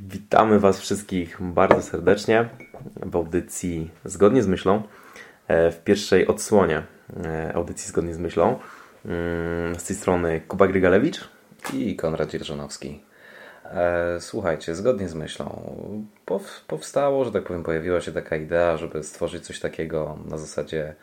Witamy 0.00 0.58
Was 0.58 0.80
wszystkich 0.80 1.36
bardzo 1.40 1.82
serdecznie 1.82 2.48
w 2.96 3.16
audycji 3.16 3.90
Zgodnie 4.04 4.42
z 4.42 4.46
Myślą, 4.46 4.82
e, 5.48 5.70
w 5.70 5.84
pierwszej 5.84 6.26
odsłonie 6.26 6.82
e, 7.24 7.52
audycji 7.54 7.88
Zgodnie 7.88 8.14
z 8.14 8.18
Myślą. 8.18 8.58
Mm, 9.04 9.74
z 9.74 9.84
tej 9.84 9.96
strony 9.96 10.40
Kuba 10.48 10.66
Grygalewicz 10.66 11.28
i 11.74 11.96
Konrad 11.96 12.30
Dzierżonowski. 12.30 13.00
E, 13.64 14.20
słuchajcie, 14.20 14.74
zgodnie 14.74 15.08
z 15.08 15.14
myślą 15.14 15.76
powstało, 16.66 17.24
że 17.24 17.32
tak 17.32 17.44
powiem, 17.44 17.62
pojawiła 17.62 18.00
się 18.00 18.12
taka 18.12 18.36
idea, 18.36 18.76
żeby 18.76 19.02
stworzyć 19.02 19.46
coś 19.46 19.60
takiego 19.60 20.18
na 20.30 20.38
zasadzie 20.38 20.94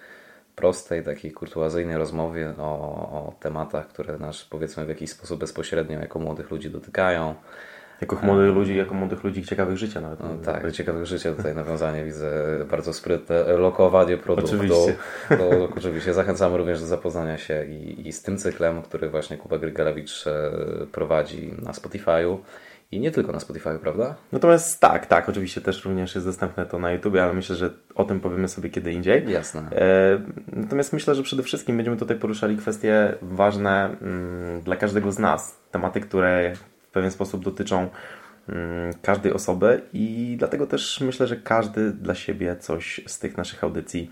prostej, 0.55 1.03
takiej 1.03 1.31
kurtuazyjnej 1.31 1.97
rozmowy 1.97 2.53
o, 2.57 2.63
o 3.11 3.33
tematach, 3.39 3.87
które 3.87 4.17
nas 4.17 4.43
powiedzmy 4.43 4.85
w 4.85 4.89
jakiś 4.89 5.09
sposób 5.09 5.39
bezpośrednio 5.39 5.99
jako 5.99 6.19
młodych 6.19 6.51
ludzi 6.51 6.69
dotykają. 6.69 7.35
Jako 8.01 8.15
młodych 8.23 8.55
ludzi, 8.55 8.75
jako 8.75 8.93
młodych 8.93 9.23
ludzi 9.23 9.43
ciekawych 9.43 9.77
życia 9.77 10.01
nawet. 10.01 10.19
No, 10.19 10.29
tak, 10.45 10.71
ciekawych 10.71 11.05
życia. 11.05 11.33
Tutaj 11.33 11.55
nawiązanie 11.55 12.05
widzę 12.05 12.31
bardzo 12.71 12.93
sprytne. 12.93 13.43
Lokowanie 13.57 14.17
produktu. 14.17 14.55
Oczywiście. 14.55 14.95
To, 15.29 15.69
oczywiście. 15.77 16.13
Zachęcamy 16.13 16.57
również 16.57 16.79
do 16.79 16.85
zapoznania 16.85 17.37
się 17.37 17.65
i, 17.65 18.07
i 18.07 18.13
z 18.13 18.21
tym 18.21 18.37
cyklem, 18.37 18.81
który 18.81 19.09
właśnie 19.09 19.37
Kuba 19.37 19.57
Grygalewicz 19.57 20.27
e, 20.27 20.51
prowadzi 20.91 21.53
na 21.61 21.71
Spotify'u. 21.71 22.37
I 22.91 22.99
nie 22.99 23.11
tylko 23.11 23.31
na 23.31 23.39
Spotify, 23.39 23.79
prawda? 23.81 24.15
Natomiast 24.31 24.79
tak, 24.79 25.05
tak, 25.05 25.29
oczywiście 25.29 25.61
też 25.61 25.85
również 25.85 26.15
jest 26.15 26.27
dostępne 26.27 26.65
to 26.65 26.79
na 26.79 26.91
YouTube, 26.91 27.15
ale 27.15 27.33
myślę, 27.33 27.55
że 27.55 27.69
o 27.95 28.03
tym 28.03 28.19
powiemy 28.19 28.47
sobie 28.47 28.69
kiedy 28.69 28.91
indziej. 28.91 29.31
Jasne. 29.31 29.61
E, 29.71 30.21
natomiast 30.47 30.93
myślę, 30.93 31.15
że 31.15 31.23
przede 31.23 31.43
wszystkim 31.43 31.75
będziemy 31.75 31.97
tutaj 31.97 32.17
poruszali 32.17 32.57
kwestie 32.57 33.15
ważne 33.21 33.97
mm, 34.01 34.61
dla 34.61 34.75
każdego 34.75 35.11
z 35.11 35.19
nas. 35.19 35.57
Tematy, 35.71 36.01
które 36.01 36.53
pewien 36.95 37.11
sposób 37.11 37.43
dotyczą 37.43 37.89
mm, 38.49 38.93
każdej 39.01 39.33
osoby 39.33 39.81
i 39.93 40.35
dlatego 40.39 40.67
też 40.67 41.01
myślę, 41.01 41.27
że 41.27 41.35
każdy 41.35 41.91
dla 41.91 42.15
siebie 42.15 42.55
coś 42.55 43.01
z 43.07 43.19
tych 43.19 43.37
naszych 43.37 43.63
audycji 43.63 44.09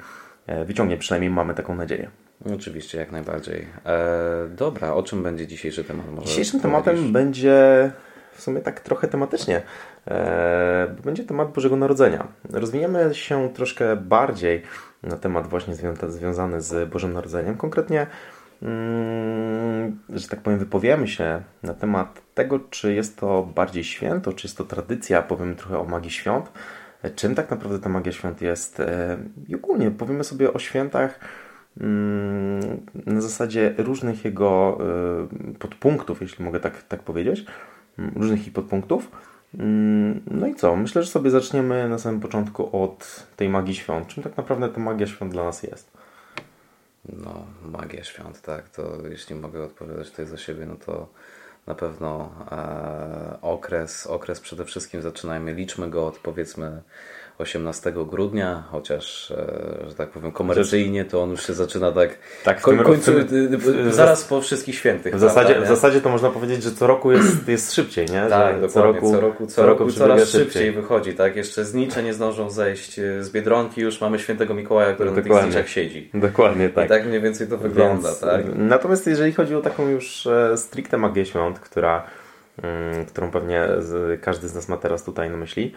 e, 0.47 0.66
wyciągnie. 0.66 0.97
Przynajmniej 0.97 1.31
mamy 1.31 1.53
taką 1.53 1.75
nadzieję. 1.75 2.09
Oczywiście, 2.55 2.97
jak 2.97 3.11
najbardziej. 3.11 3.67
E, 3.85 4.49
dobra, 4.49 4.94
o 4.94 5.03
czym 5.03 5.23
będzie 5.23 5.47
dzisiejszy 5.47 5.83
temat? 5.83 6.05
Może 6.11 6.27
Dzisiejszym 6.27 6.59
tematem 6.59 7.11
będzie 7.11 7.91
w 8.33 8.41
sumie 8.41 8.61
tak 8.61 8.80
trochę 8.80 9.07
tematycznie, 9.07 9.61
e, 10.07 10.95
będzie 11.03 11.23
temat 11.23 11.52
Bożego 11.52 11.75
Narodzenia. 11.75 12.27
Rozwiniemy 12.50 13.09
się 13.16 13.50
troszkę 13.53 13.95
bardziej 13.95 14.61
na 15.03 15.17
temat 15.17 15.47
właśnie 15.47 15.75
związany 16.07 16.61
z 16.61 16.89
Bożym 16.89 17.13
Narodzeniem. 17.13 17.57
Konkretnie, 17.57 18.07
że 20.09 20.28
tak 20.30 20.42
powiem, 20.42 20.59
wypowiemy 20.59 21.08
się 21.08 21.42
na 21.64 21.73
temat 21.73 22.22
tego, 22.33 22.59
czy 22.59 22.94
jest 22.94 23.17
to 23.17 23.50
bardziej 23.56 23.83
święto, 23.83 24.33
czy 24.33 24.47
jest 24.47 24.58
to 24.58 24.64
tradycja, 24.64 25.22
powiemy 25.22 25.56
trochę 25.56 25.80
o 25.80 25.83
magii 25.83 26.11
świąt, 26.11 26.52
czym 27.16 27.36
tak 27.36 27.52
naprawdę 27.52 27.80
ta 27.80 27.89
magia 27.89 28.11
świąt 28.11 28.41
jest 28.41 28.80
e, 28.80 29.17
i 29.47 29.56
ogólnie 29.56 29.91
powiemy 29.91 30.23
sobie 30.23 30.53
o 30.53 30.59
świętach 30.59 31.19
mm, 31.81 32.86
na 33.06 33.22
zasadzie 33.22 33.75
różnych 33.78 34.25
jego 34.25 34.78
e, 35.53 35.58
podpunktów, 35.58 36.22
jeśli 36.22 36.45
mogę 36.45 36.59
tak, 36.59 36.84
tak 36.84 37.03
powiedzieć 37.03 37.45
różnych 38.16 38.47
ich 38.47 38.53
podpunktów. 38.53 39.11
Mm, 39.59 40.22
no 40.31 40.47
i 40.47 40.56
co? 40.56 40.75
Myślę, 40.75 41.03
że 41.03 41.09
sobie 41.09 41.30
zaczniemy 41.30 41.89
na 41.89 41.97
samym 41.97 42.19
początku 42.19 42.84
od 42.84 43.28
tej 43.36 43.50
magii 43.50 43.75
świąt. 43.75 44.08
Czym 44.08 44.23
tak 44.23 44.38
naprawdę 44.38 44.69
ta 44.69 44.81
magia 44.81 45.08
świąt 45.08 45.31
dla 45.31 45.44
nas 45.44 45.64
jest? 45.64 46.02
No, 47.05 47.45
magia 47.61 48.03
świąt, 48.03 48.41
tak. 48.41 48.69
To 48.69 49.07
jeśli 49.07 49.35
mogę 49.35 49.63
odpowiadać 49.63 50.09
tutaj 50.09 50.25
za 50.25 50.37
siebie, 50.37 50.65
no 50.65 50.75
to 50.75 51.09
na 51.67 51.75
pewno 51.75 52.30
e, 52.52 53.38
okres, 53.42 54.08
okres 54.08 54.39
przede 54.39 54.66
wszystkim 54.66 55.02
zaczynajmy, 55.02 55.53
liczmy 55.53 55.89
go 55.89 56.08
od 56.08 56.19
powiedzmy 56.19 56.81
18 57.38 57.94
grudnia, 58.08 58.64
chociaż, 58.72 59.31
e, 59.31 59.89
że 59.89 59.95
tak 59.95 60.09
powiem, 60.09 60.31
komercyjnie 60.31 61.06
to 61.06 61.23
on 61.23 61.29
już 61.29 61.47
się 61.47 61.53
zaczyna 61.53 61.91
tak, 61.91 62.18
tak 62.44 62.59
w 62.59 62.84
końcu, 62.84 63.12
w 63.12 63.29
tym, 63.29 63.91
zaraz 63.91 64.23
po 64.23 64.41
wszystkich 64.41 64.75
świętych. 64.75 65.16
W 65.16 65.19
zasadzie, 65.19 65.62
w 65.62 65.68
zasadzie 65.68 66.02
to 66.02 66.09
można 66.09 66.29
powiedzieć, 66.29 66.63
że 66.63 66.72
co 66.72 66.88
roku 66.88 67.12
jest, 67.12 67.47
jest 67.47 67.73
szybciej, 67.73 68.06
nie? 68.06 68.25
Tak. 68.29 68.56
Co 68.69 68.84
roku, 68.84 69.12
co 69.12 69.22
roku, 69.22 69.47
co 69.47 69.66
roku 69.66 69.91
coraz 69.91 70.22
szybciej. 70.22 70.41
szybciej 70.41 70.72
wychodzi, 70.72 71.13
tak? 71.13 71.35
Jeszcze 71.35 71.66
znicze 71.66 72.03
nie 72.03 72.13
zdążą 72.13 72.50
zejść 72.50 72.96
z 73.19 73.29
Biedronki, 73.29 73.81
już 73.81 74.02
mamy 74.02 74.19
świętego 74.19 74.53
Mikołaja, 74.53 74.94
który 74.94 75.09
Dokładnie. 75.09 75.34
na 75.34 75.40
tych 75.40 75.46
zniczach 75.52 75.69
siedzi. 75.69 76.09
Dokładnie, 76.13 76.69
tak. 76.69 76.85
I 76.85 76.90
tak 76.90 77.06
mniej 77.06 77.22
więcej 77.22 77.47
to 77.47 77.57
wygląda, 77.57 78.09
Więc, 78.09 78.19
tak? 78.19 78.46
Natomiast 78.56 79.07
jeżeli 79.07 79.34
chodzi 79.34 79.56
o 79.56 79.62
taką 79.62 79.90
już 79.90 80.28
e, 80.28 80.57
stricte 80.57 80.97
magię 80.97 81.25
świąt, 81.25 81.53
która, 81.59 82.03
mm, 82.64 83.06
którą 83.06 83.31
pewnie 83.31 83.68
każdy 84.22 84.47
z 84.47 84.56
nas 84.56 84.69
ma 84.69 84.78
teraz 84.78 85.03
tutaj 85.03 85.30
na 85.30 85.38
myśli, 85.38 85.74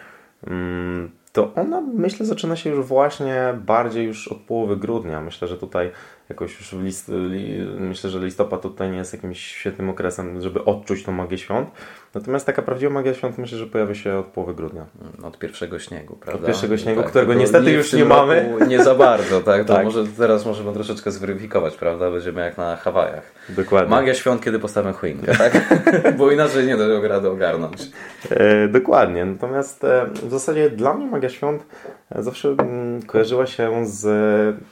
mm, 0.47 1.11
to 1.33 1.55
ona 1.55 1.81
myślę 1.81 2.27
zaczyna 2.27 2.57
się 2.57 2.71
już 2.71 2.87
właśnie 2.87 3.55
bardziej 3.65 4.07
już 4.07 4.29
od 4.29 4.39
połowy 4.39 4.77
grudnia. 4.77 5.21
Myślę, 5.21 5.49
że 5.49 5.57
tutaj 5.57 5.91
jakoś 6.29 6.59
już 6.59 6.73
list, 6.73 7.09
li, 7.09 7.67
myślę, 7.79 8.11
że 8.11 8.19
listopad 8.19 8.63
tutaj 8.63 8.91
nie 8.91 8.99
jest 8.99 9.13
jakimś 9.13 9.41
świetnym 9.47 9.91
okresem, 9.91 10.41
żeby 10.41 10.65
odczuć 10.65 11.05
tą 11.05 11.13
magię 11.13 11.39
świąt. 11.39 11.71
Natomiast 12.17 12.47
taka 12.47 12.63
prawdziwa 12.63 12.93
magia 12.93 13.15
świąt 13.15 13.39
myślę, 13.39 13.59
że 13.59 13.67
pojawia 13.67 13.95
się 13.95 14.15
od 14.19 14.27
połowy 14.27 14.55
grudnia. 14.55 14.87
Mm, 15.01 15.25
od 15.25 15.39
pierwszego 15.39 15.79
śniegu, 15.79 16.17
prawda? 16.17 16.41
Od 16.41 16.47
pierwszego 16.47 16.79
śniegu, 16.79 17.01
tak, 17.01 17.11
którego 17.11 17.35
niestety 17.35 17.73
już 17.73 17.93
nie 17.93 18.05
mamy. 18.05 18.55
Nie 18.69 18.85
za 18.85 18.95
bardzo, 18.95 19.41
tak? 19.41 19.65
To 19.65 19.75
tak. 19.77 19.85
może 19.85 20.05
teraz 20.07 20.47
możemy 20.47 20.73
troszeczkę 20.73 21.11
zweryfikować, 21.11 21.77
prawda? 21.77 22.11
Będziemy 22.11 22.41
jak 22.41 22.59
na 22.59 22.77
Hawajach. 22.77 23.33
Dokładnie. 23.49 23.91
Magia 23.91 24.15
świąt, 24.15 24.45
kiedy 24.45 24.59
postawimy 24.59 24.93
choinkę, 24.93 25.37
tak? 25.37 25.83
Bo 26.19 26.31
inaczej 26.31 26.67
nie 26.67 26.77
da 26.77 27.09
rady 27.09 27.31
ogarnąć. 27.31 27.83
E, 28.31 28.69
dokładnie. 28.69 29.25
Natomiast 29.25 29.85
e, 29.85 30.07
w 30.07 30.31
zasadzie 30.31 30.71
dla 30.71 30.95
mnie 30.95 31.07
magia 31.07 31.29
świąt 31.29 31.67
e, 32.11 32.23
zawsze 32.23 32.49
m, 32.49 32.57
mm, 32.61 33.03
kojarzyła 33.03 33.47
się 33.47 33.87
z 33.87 34.07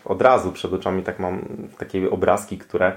od 0.05 0.23
razu 0.23 0.53
przed 0.53 0.73
oczami 0.73 1.03
tak 1.03 1.19
mam 1.19 1.45
takie 1.79 2.11
obrazki, 2.11 2.59
które 2.59 2.87
e, 2.87 2.93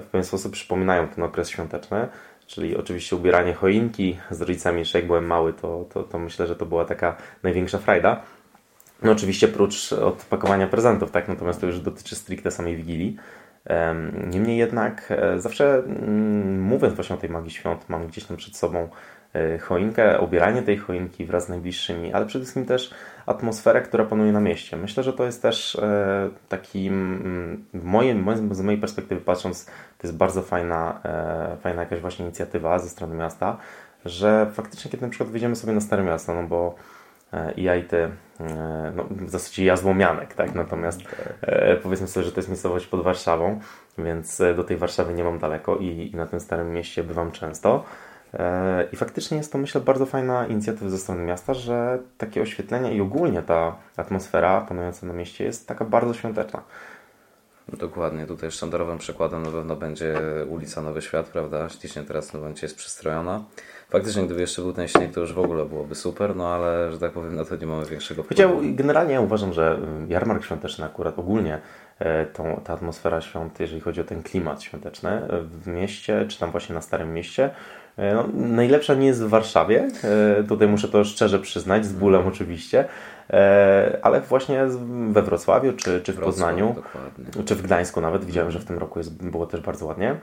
w 0.00 0.04
pewien 0.04 0.24
sposób 0.24 0.52
przypominają 0.52 1.08
ten 1.08 1.24
okres 1.24 1.50
świąteczny. 1.50 2.08
Czyli 2.54 2.76
oczywiście 2.76 3.16
ubieranie 3.16 3.54
choinki 3.54 4.18
z 4.30 4.40
rodzicami. 4.40 4.78
Jeszcze 4.78 4.98
jak 4.98 5.06
byłem 5.06 5.26
mały, 5.26 5.52
to, 5.52 5.84
to, 5.92 6.02
to 6.02 6.18
myślę, 6.18 6.46
że 6.46 6.56
to 6.56 6.66
była 6.66 6.84
taka 6.84 7.16
największa 7.42 7.78
frajda. 7.78 8.22
No 9.02 9.12
oczywiście 9.12 9.48
prócz 9.48 9.92
odpakowania 9.92 10.66
prezentów, 10.66 11.10
tak? 11.10 11.28
Natomiast 11.28 11.60
to 11.60 11.66
już 11.66 11.80
dotyczy 11.80 12.16
stricte 12.16 12.50
samej 12.50 12.76
Wigilii. 12.76 13.16
Niemniej 14.30 14.58
jednak 14.58 15.06
e, 15.10 15.40
zawsze 15.40 15.74
mm, 15.74 16.62
mówiąc 16.62 16.94
właśnie 16.94 17.16
o 17.16 17.18
tej 17.18 17.30
magii 17.30 17.50
świąt, 17.50 17.88
mam 17.88 18.06
gdzieś 18.06 18.24
tam 18.24 18.36
przed 18.36 18.56
sobą 18.56 18.88
e, 19.34 19.58
choinkę, 19.58 20.20
obieranie 20.20 20.62
tej 20.62 20.76
choinki 20.76 21.24
wraz 21.24 21.46
z 21.46 21.48
najbliższymi, 21.48 22.12
ale 22.12 22.26
przede 22.26 22.44
wszystkim 22.44 22.66
też 22.66 22.94
atmosferę, 23.26 23.82
która 23.82 24.04
panuje 24.04 24.32
na 24.32 24.40
mieście. 24.40 24.76
Myślę, 24.76 25.02
że 25.02 25.12
to 25.12 25.24
jest 25.24 25.42
też 25.42 25.76
e, 25.76 26.30
taki, 26.48 26.90
moje, 27.72 28.24
z 28.50 28.60
mojej 28.60 28.80
perspektywy 28.80 29.20
patrząc, 29.20 29.64
to 29.64 30.06
jest 30.06 30.16
bardzo 30.16 30.42
fajna, 30.42 31.00
fajna 31.60 31.82
jakaś 31.82 32.00
właśnie 32.00 32.24
inicjatywa 32.24 32.78
ze 32.78 32.88
strony 32.88 33.14
miasta, 33.14 33.56
że 34.04 34.50
faktycznie 34.52 34.90
kiedy 34.90 35.06
na 35.06 35.10
przykład 35.10 35.30
wyjdziemy 35.30 35.56
sobie 35.56 35.72
na 35.72 35.80
Stare 35.80 36.02
Miasto, 36.02 36.34
no 36.34 36.42
bo 36.42 36.74
i 37.56 37.62
ja 37.62 37.76
i 37.76 37.84
ty, 37.84 38.08
no, 38.96 39.04
w 39.10 39.30
zasadzie 39.30 39.64
ja 39.64 39.76
złomianek, 39.76 40.34
tak? 40.34 40.54
Natomiast 40.54 41.00
powiedzmy 41.82 42.06
sobie, 42.08 42.26
że 42.26 42.32
to 42.32 42.38
jest 42.38 42.48
miejscowość 42.48 42.86
pod 42.86 43.02
Warszawą, 43.02 43.60
więc 43.98 44.42
do 44.56 44.64
tej 44.64 44.76
Warszawy 44.76 45.14
nie 45.14 45.24
mam 45.24 45.38
daleko 45.38 45.76
i, 45.76 46.10
i 46.12 46.16
na 46.16 46.26
tym 46.26 46.40
starym 46.40 46.72
mieście 46.72 47.04
bywam 47.04 47.32
często. 47.32 47.84
I 48.92 48.96
faktycznie 48.96 49.36
jest 49.36 49.52
to, 49.52 49.58
myślę, 49.58 49.80
bardzo 49.80 50.06
fajna 50.06 50.46
inicjatywa 50.46 50.90
ze 50.90 50.98
strony 50.98 51.22
miasta, 51.22 51.54
że 51.54 51.98
takie 52.18 52.42
oświetlenie 52.42 52.94
i 52.94 53.00
ogólnie 53.00 53.42
ta 53.42 53.76
atmosfera 53.96 54.60
panująca 54.60 55.06
na 55.06 55.12
mieście 55.12 55.44
jest 55.44 55.68
taka 55.68 55.84
bardzo 55.84 56.14
świąteczna. 56.14 56.62
Dokładnie, 57.68 58.26
tutaj 58.26 58.50
sztandarowym 58.50 58.98
przykładem 58.98 59.42
na 59.42 59.50
pewno 59.50 59.76
będzie 59.76 60.14
ulica 60.48 60.82
Nowy 60.82 61.02
Świat, 61.02 61.26
prawda? 61.26 61.68
Ślicznie 61.68 62.02
teraz 62.02 62.28
w 62.28 62.30
tym 62.32 62.40
momencie 62.40 62.66
jest 62.66 62.76
przystrojona. 62.76 63.44
Faktycznie, 63.90 64.22
gdyby 64.22 64.40
jeszcze 64.40 64.62
był 64.62 64.72
ten 64.72 64.88
śnieg, 64.88 65.14
to 65.14 65.20
już 65.20 65.32
w 65.32 65.38
ogóle 65.38 65.64
byłoby 65.64 65.94
super, 65.94 66.36
no 66.36 66.48
ale, 66.48 66.92
że 66.92 66.98
tak 66.98 67.12
powiem, 67.12 67.36
na 67.36 67.44
to 67.44 67.56
nie 67.56 67.66
mamy 67.66 67.86
większego 67.86 68.22
wpływu. 68.22 68.60
Generalnie 68.62 69.14
ja 69.14 69.20
uważam, 69.20 69.52
że 69.52 69.78
jarmark 70.08 70.44
świąteczny 70.44 70.84
akurat 70.84 71.18
ogólnie 71.18 71.60
e, 71.98 72.26
tą, 72.26 72.60
ta 72.64 72.72
atmosfera 72.72 73.20
świąt, 73.20 73.60
jeżeli 73.60 73.80
chodzi 73.80 74.00
o 74.00 74.04
ten 74.04 74.22
klimat 74.22 74.62
świąteczny 74.62 75.10
e, 75.10 75.40
w 75.42 75.66
mieście, 75.66 76.26
czy 76.28 76.38
tam 76.38 76.50
właśnie 76.50 76.74
na 76.74 76.80
Starym 76.80 77.14
Mieście, 77.14 77.44
e, 77.44 77.50
no, 77.98 78.28
najlepsza 78.34 78.94
nie 78.94 79.06
jest 79.06 79.24
w 79.24 79.28
Warszawie, 79.28 79.88
tutaj 80.48 80.68
muszę 80.68 80.88
to 80.88 81.04
szczerze 81.04 81.38
przyznać, 81.38 81.86
z 81.86 81.92
bólem 81.92 82.20
mhm. 82.20 82.34
oczywiście, 82.34 82.84
ale 84.02 84.20
właśnie 84.20 84.66
we 85.08 85.22
Wrocławiu, 85.22 85.72
czy, 85.72 86.00
czy 86.00 86.12
w 86.12 86.16
Wrocław, 86.16 86.34
Poznaniu, 86.34 86.74
dokładnie. 86.74 87.44
czy 87.44 87.54
w 87.54 87.62
Gdańsku 87.62 88.00
nawet, 88.00 88.24
widziałem, 88.24 88.50
że 88.50 88.58
w 88.58 88.64
tym 88.64 88.78
roku 88.78 88.98
jest, 88.98 89.22
było 89.22 89.46
też 89.46 89.60
bardzo 89.60 89.86
ładnie. 89.86 90.16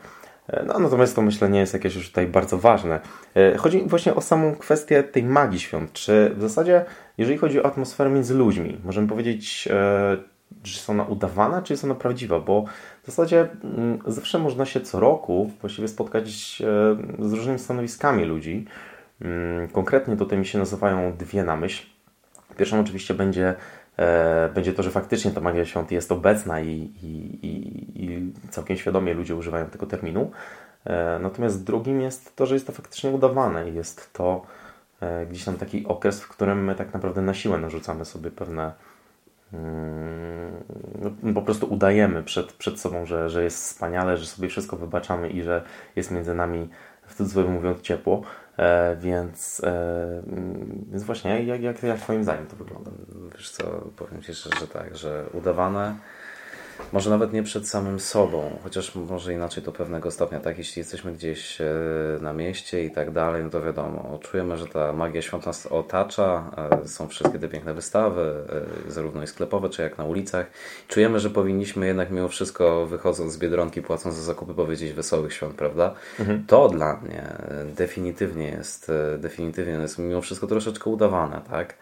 E, 0.50 0.63
no, 0.66 0.80
natomiast 0.80 1.16
to 1.16 1.21
myślę 1.21 1.50
nie 1.50 1.60
jest 1.60 1.74
jakieś 1.74 1.95
już 1.95 2.07
tutaj 2.07 2.27
bardzo 2.27 2.57
ważne. 2.57 3.00
E, 3.36 3.57
chodzi 3.57 3.83
właśnie 3.86 4.16
o 4.16 4.21
samą 4.21 4.56
kwestię 4.56 5.04
tej 5.04 5.24
magii 5.24 5.60
świąt. 5.60 5.94
Czy 5.94 6.31
w 6.36 6.42
zasadzie, 6.42 6.86
jeżeli 7.18 7.38
chodzi 7.38 7.62
o 7.62 7.66
atmosferę 7.66 8.10
między 8.10 8.33
ludźmi, 8.33 8.77
możemy 8.83 9.07
powiedzieć, 9.07 9.68
e, 9.71 10.18
czy 10.63 10.73
jest 10.73 10.89
ona 10.89 11.03
udawana, 11.03 11.61
czy 11.61 11.73
jest 11.73 11.83
ona 11.83 11.95
prawdziwa? 11.95 12.39
Bo 12.39 12.65
w 13.03 13.05
zasadzie 13.05 13.47
zawsze 14.07 14.39
można 14.39 14.65
się 14.65 14.81
co 14.81 14.99
roku 14.99 15.51
właściwie 15.61 15.87
spotkać 15.87 16.29
z 17.19 17.33
różnymi 17.33 17.59
stanowiskami 17.59 18.25
ludzi. 18.25 18.65
Mm, 19.21 19.67
konkretnie 19.67 20.17
tutaj 20.17 20.37
mi 20.37 20.45
się 20.45 20.59
nazywają 20.59 21.13
dwie 21.17 21.43
na 21.43 21.55
myśl. 21.55 21.85
Pierwszą 22.57 22.79
oczywiście 22.79 23.13
będzie, 23.13 23.55
e, 23.97 24.49
będzie 24.53 24.73
to, 24.73 24.83
że 24.83 24.91
faktycznie 24.91 25.31
ta 25.31 25.41
magia 25.41 25.65
świąt 25.65 25.91
jest 25.91 26.11
obecna 26.11 26.61
i, 26.61 26.93
i, 27.03 27.07
i, 27.47 28.03
i 28.03 28.33
całkiem 28.49 28.77
świadomie 28.77 29.13
ludzie 29.13 29.35
używają 29.35 29.65
tego 29.65 29.85
terminu. 29.85 30.31
E, 30.85 31.19
natomiast 31.19 31.63
drugim 31.63 32.01
jest 32.01 32.35
to, 32.35 32.45
że 32.45 32.53
jest 32.53 32.67
to 32.67 32.73
faktycznie 32.73 33.09
udawane 33.09 33.69
i 33.69 33.73
jest 33.73 34.13
to 34.13 34.45
e, 35.01 35.25
gdzieś 35.25 35.45
tam 35.45 35.55
taki 35.55 35.85
okres, 35.85 36.21
w 36.21 36.27
którym 36.27 36.63
my 36.63 36.75
tak 36.75 36.93
naprawdę 36.93 37.21
na 37.21 37.33
siłę 37.33 37.57
narzucamy 37.57 38.05
sobie 38.05 38.31
pewne 38.31 38.63
mm, 38.63 38.73
no, 41.01 41.33
po 41.33 41.41
prostu 41.41 41.73
udajemy 41.73 42.23
przed, 42.23 42.53
przed 42.53 42.79
sobą, 42.79 43.05
że, 43.05 43.29
że 43.29 43.43
jest 43.43 43.57
wspaniale, 43.57 44.17
że 44.17 44.25
sobie 44.25 44.49
wszystko 44.49 44.77
wybaczamy 44.77 45.29
i 45.29 45.43
że 45.43 45.63
jest 45.95 46.11
między 46.11 46.33
nami 46.33 46.69
w 47.07 47.15
cudzysłowie 47.15 47.49
mówiąc 47.49 47.81
ciepło, 47.81 48.21
e, 48.57 48.95
więc, 48.95 49.61
e, 49.63 50.23
więc 50.91 51.03
właśnie 51.03 51.43
jak, 51.43 51.61
jak, 51.61 51.83
jak 51.83 51.99
Twoim 51.99 52.23
zdaniem 52.23 52.47
to 52.47 52.55
wygląda? 52.55 52.91
Wiesz 53.35 53.51
co, 53.51 53.63
powiem 53.95 54.21
Ci 54.21 54.33
szczerze, 54.33 54.59
że 54.59 54.67
tak, 54.67 54.97
że 54.97 55.25
udawane 55.33 55.95
może 56.93 57.09
nawet 57.09 57.33
nie 57.33 57.43
przed 57.43 57.67
samym 57.67 57.99
sobą, 57.99 58.59
chociaż 58.63 58.95
może 58.95 59.33
inaczej 59.33 59.63
do 59.63 59.71
pewnego 59.71 60.11
stopnia, 60.11 60.39
tak? 60.39 60.57
Jeśli 60.57 60.79
jesteśmy 60.79 61.13
gdzieś 61.13 61.61
e, 61.61 61.65
na 62.21 62.33
mieście 62.33 62.85
i 62.85 62.91
tak 62.91 63.11
dalej, 63.11 63.43
no 63.43 63.49
to 63.49 63.61
wiadomo, 63.61 64.19
czujemy, 64.21 64.57
że 64.57 64.67
ta 64.67 64.93
magia 64.93 65.21
świąt 65.21 65.45
nas 65.45 65.65
otacza, 65.65 66.51
e, 66.83 66.87
są 66.87 67.07
wszystkie 67.07 67.39
te 67.39 67.47
piękne 67.47 67.73
wystawy, 67.73 68.43
e, 68.87 68.91
zarówno 68.91 69.23
i 69.23 69.27
sklepowe, 69.27 69.69
czy 69.69 69.81
jak 69.81 69.97
na 69.97 70.05
ulicach. 70.05 70.51
Czujemy, 70.87 71.19
że 71.19 71.29
powinniśmy 71.29 71.87
jednak 71.87 72.11
mimo 72.11 72.27
wszystko, 72.27 72.85
wychodząc 72.85 73.33
z 73.33 73.37
Biedronki, 73.37 73.81
płacąc 73.81 74.15
za 74.15 74.23
zakupy, 74.23 74.53
powiedzieć 74.53 74.93
wesołych 74.93 75.33
świąt, 75.33 75.55
prawda? 75.55 75.93
Mhm. 76.19 76.45
To 76.47 76.69
dla 76.69 76.97
mnie 76.97 77.23
definitywnie 77.75 78.47
jest, 78.47 78.91
definitywnie 79.17 79.73
jest 79.73 79.99
mimo 79.99 80.21
wszystko 80.21 80.47
troszeczkę 80.47 80.89
udawane, 80.89 81.41
tak? 81.49 81.73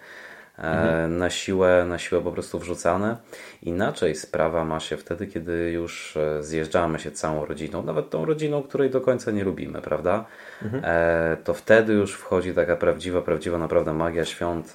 Mhm. 0.58 1.18
na, 1.18 1.30
siłę, 1.30 1.86
na 1.88 1.98
siłę 1.98 2.22
po 2.22 2.32
prostu 2.32 2.60
wrzucane. 2.60 3.18
Inaczej 3.64 4.16
sprawa 4.16 4.66
ma 4.66 4.80
się 4.80 4.98
wtedy, 4.98 5.28
kiedy 5.28 5.72
już 5.72 6.18
e, 6.18 6.44
zjeżdżamy 6.44 7.00
się 7.00 7.12
całą 7.12 7.46
rodziną, 7.46 7.84
nawet 7.84 8.10
tą 8.10 8.26
rodziną, 8.26 8.64
której 8.64 8.90
do 8.90 9.02
końca 9.02 9.32
nie 9.32 9.44
lubimy, 9.44 9.82
prawda? 9.82 10.26
Mhm. 10.64 10.84
E, 10.86 11.38
to 11.44 11.54
wtedy 11.54 11.94
już 11.94 12.14
wchodzi 12.14 12.54
taka 12.54 12.76
prawdziwa, 12.76 13.22
prawdziwa 13.22 13.58
naprawdę 13.58 13.94
magia 13.94 14.26
świąt, 14.26 14.74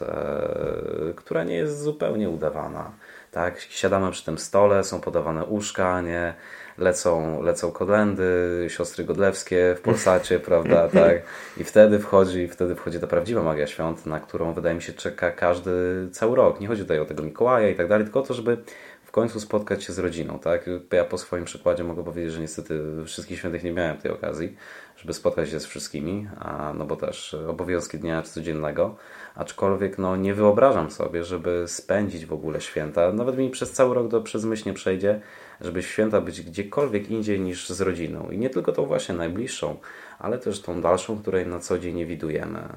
która 1.16 1.44
nie 1.44 1.54
jest 1.54 1.82
zupełnie 1.82 2.30
udawana. 2.30 2.90
Tak? 3.30 3.60
Siadamy 3.60 4.10
przy 4.10 4.24
tym 4.24 4.38
stole, 4.38 4.84
są 4.84 5.00
podawane 5.00 5.44
uszka, 5.44 6.00
nie? 6.00 6.34
Lecą, 6.78 7.42
lecą 7.42 7.72
kolendy, 7.72 8.66
siostry 8.68 9.04
Godlewskie 9.04 9.74
w 9.78 9.80
Polsacie, 9.90 10.40
prawda, 10.40 10.88
tak. 10.88 11.22
I 11.56 11.64
wtedy 11.64 11.98
wchodzi, 11.98 12.48
wtedy 12.48 12.74
wchodzi 12.74 13.00
ta 13.00 13.06
prawdziwa 13.06 13.42
magia 13.42 13.66
świąt, 13.66 14.06
na 14.06 14.20
którą 14.20 14.52
wydaje 14.52 14.74
mi 14.74 14.82
się 14.82 14.92
czeka 14.92 15.30
każdy 15.30 15.70
cały 16.12 16.36
rok. 16.36 16.60
Nie 16.60 16.68
chodzi 16.68 16.82
tutaj 16.82 16.98
o 16.98 17.04
tego 17.04 17.22
Mikołaja 17.22 17.68
i 17.68 17.74
tak 17.74 17.88
dalej, 17.88 18.04
tylko 18.04 18.20
o 18.20 18.22
to, 18.22 18.34
żeby 18.34 18.56
w 19.04 19.10
końcu 19.10 19.40
spotkać 19.40 19.84
się 19.84 19.92
z 19.92 19.98
rodziną, 19.98 20.38
tak. 20.38 20.70
Ja 20.92 21.04
po 21.04 21.18
swoim 21.18 21.44
przykładzie 21.44 21.84
mogę 21.84 22.04
powiedzieć, 22.04 22.32
że 22.32 22.40
niestety 22.40 22.80
wszystkich 23.06 23.38
świętych 23.38 23.64
nie 23.64 23.72
miałem 23.72 23.98
tej 23.98 24.10
okazji, 24.10 24.56
żeby 24.96 25.12
spotkać 25.12 25.50
się 25.50 25.60
z 25.60 25.66
wszystkimi, 25.66 26.28
a, 26.38 26.72
no 26.74 26.84
bo 26.84 26.96
też 26.96 27.34
obowiązki 27.34 27.98
dnia 27.98 28.22
codziennego, 28.22 28.96
aczkolwiek 29.34 29.98
no 29.98 30.16
nie 30.16 30.34
wyobrażam 30.34 30.90
sobie, 30.90 31.24
żeby 31.24 31.64
spędzić 31.66 32.26
w 32.26 32.32
ogóle 32.32 32.60
święta, 32.60 33.12
nawet 33.12 33.38
mi 33.38 33.50
przez 33.50 33.72
cały 33.72 33.94
rok 33.94 34.08
do 34.08 34.20
przez 34.20 34.44
myśl 34.44 34.68
nie 34.68 34.74
przejdzie, 34.74 35.20
żeby 35.60 35.82
święta 35.82 36.20
być 36.20 36.42
gdziekolwiek 36.42 37.10
indziej 37.10 37.40
niż 37.40 37.70
z 37.70 37.80
rodziną. 37.80 38.30
I 38.30 38.38
nie 38.38 38.50
tylko 38.50 38.72
tą 38.72 38.86
właśnie 38.86 39.14
najbliższą, 39.14 39.76
ale 40.18 40.38
też 40.38 40.62
tą 40.62 40.80
dalszą, 40.80 41.18
której 41.18 41.46
na 41.46 41.58
co 41.58 41.78
dzień 41.78 41.94
nie 41.94 42.06
widujemy. 42.06 42.68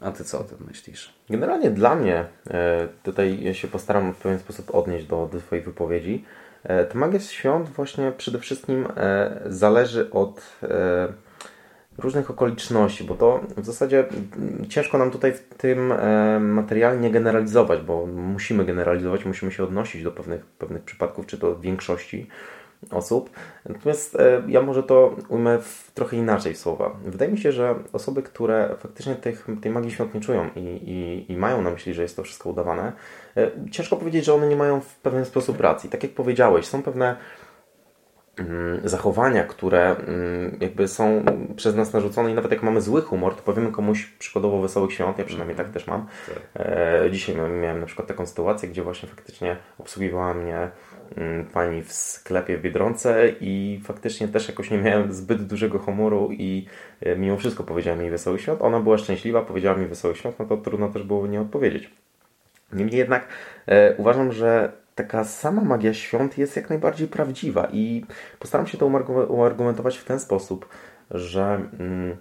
A 0.00 0.12
ty 0.12 0.24
co 0.24 0.40
o 0.40 0.44
tym 0.44 0.58
myślisz? 0.68 1.14
Generalnie 1.30 1.70
dla 1.70 1.94
mnie, 1.94 2.24
e, 2.50 2.88
tutaj 3.02 3.54
się 3.54 3.68
postaram 3.68 4.12
w 4.12 4.16
pewien 4.16 4.38
sposób 4.38 4.74
odnieść 4.74 5.06
do, 5.06 5.28
do 5.32 5.38
Twojej 5.40 5.64
wypowiedzi. 5.64 6.24
E, 6.64 6.84
ta 6.84 6.98
magia 6.98 7.20
świąt 7.20 7.68
właśnie 7.68 8.12
przede 8.16 8.38
wszystkim 8.38 8.88
e, 8.96 9.40
zależy 9.46 10.10
od 10.10 10.42
różnych 12.02 12.30
okoliczności, 12.30 13.04
bo 13.04 13.14
to 13.14 13.40
w 13.56 13.66
zasadzie 13.66 14.04
ciężko 14.68 14.98
nam 14.98 15.10
tutaj 15.10 15.32
w 15.32 15.40
tym 15.40 15.92
e, 15.92 16.40
materiale 16.40 16.98
nie 16.98 17.10
generalizować, 17.10 17.80
bo 17.80 18.06
musimy 18.06 18.64
generalizować, 18.64 19.24
musimy 19.24 19.52
się 19.52 19.64
odnosić 19.64 20.02
do 20.02 20.12
pewnych, 20.12 20.44
pewnych 20.46 20.82
przypadków, 20.82 21.26
czy 21.26 21.38
to 21.38 21.58
większości 21.58 22.26
osób. 22.90 23.30
Natomiast 23.68 24.16
e, 24.16 24.42
ja 24.48 24.62
może 24.62 24.82
to 24.82 25.16
ujmę 25.28 25.58
w 25.58 25.90
trochę 25.94 26.16
inaczej 26.16 26.54
słowa. 26.54 26.96
Wydaje 27.04 27.32
mi 27.32 27.38
się, 27.38 27.52
że 27.52 27.74
osoby, 27.92 28.22
które 28.22 28.74
faktycznie 28.78 29.14
tych, 29.14 29.46
tej 29.62 29.72
magii 29.72 29.90
świąt 29.90 30.14
nie 30.14 30.20
czują 30.20 30.50
i, 30.56 30.60
i, 30.60 31.32
i 31.32 31.36
mają 31.36 31.62
na 31.62 31.70
myśli, 31.70 31.94
że 31.94 32.02
jest 32.02 32.16
to 32.16 32.22
wszystko 32.22 32.50
udawane, 32.50 32.92
e, 33.36 33.50
ciężko 33.70 33.96
powiedzieć, 33.96 34.24
że 34.24 34.34
one 34.34 34.48
nie 34.48 34.56
mają 34.56 34.80
w 34.80 34.94
pewien 34.96 35.24
sposób 35.24 35.60
racji. 35.60 35.90
Tak 35.90 36.02
jak 36.02 36.12
powiedziałeś, 36.12 36.66
są 36.66 36.82
pewne 36.82 37.16
zachowania, 38.84 39.44
które 39.44 39.96
mm, 39.96 40.56
jakby 40.60 40.88
są 40.88 41.24
przez 41.56 41.74
nas 41.76 41.92
narzucone 41.92 42.30
i 42.30 42.34
nawet 42.34 42.50
jak 42.50 42.62
mamy 42.62 42.80
zły 42.80 43.02
humor, 43.02 43.36
to 43.36 43.42
powiemy 43.42 43.72
komuś 43.72 44.06
przykładowo 44.06 44.60
wesołych 44.60 44.92
świąt, 44.92 45.18
ja 45.18 45.24
przynajmniej 45.24 45.56
tak 45.56 45.70
też 45.70 45.86
mam. 45.86 46.06
Tak. 46.26 46.66
E, 46.66 47.10
dzisiaj 47.10 47.36
miałem 47.36 47.80
na 47.80 47.86
przykład 47.86 48.08
taką 48.08 48.26
sytuację, 48.26 48.68
gdzie 48.68 48.82
właśnie 48.82 49.08
faktycznie 49.08 49.56
obsługiwała 49.78 50.34
mnie 50.34 50.70
mm, 51.16 51.44
pani 51.44 51.82
w 51.82 51.92
sklepie 51.92 52.58
w 52.58 52.62
Biedronce 52.62 53.28
i 53.40 53.80
faktycznie 53.84 54.28
też 54.28 54.48
jakoś 54.48 54.70
nie 54.70 54.78
miałem 54.78 55.12
zbyt 55.12 55.42
dużego 55.42 55.78
humoru 55.78 56.28
i 56.32 56.66
e, 57.00 57.16
mimo 57.16 57.36
wszystko 57.36 57.64
powiedziałem 57.64 58.00
jej 58.00 58.10
wesołych 58.10 58.40
świąt. 58.40 58.62
Ona 58.62 58.80
była 58.80 58.98
szczęśliwa, 58.98 59.42
powiedziała 59.42 59.76
mi 59.76 59.86
wesołych 59.86 60.16
świąt, 60.16 60.38
no 60.38 60.44
to 60.44 60.56
trudno 60.56 60.88
też 60.88 61.02
było 61.02 61.26
nie 61.26 61.40
odpowiedzieć. 61.40 61.90
Niemniej 62.72 62.98
jednak 62.98 63.28
e, 63.66 63.94
uważam, 63.96 64.32
że 64.32 64.81
taka 64.94 65.24
sama 65.24 65.62
magia 65.62 65.94
świąt 65.94 66.38
jest 66.38 66.56
jak 66.56 66.70
najbardziej 66.70 67.08
prawdziwa 67.08 67.68
i 67.72 68.04
postaram 68.38 68.66
się 68.66 68.78
to 68.78 68.86
uargumentować 69.28 69.98
w 69.98 70.04
ten 70.04 70.20
sposób, 70.20 70.68
że 71.10 71.60
mm, 71.78 72.16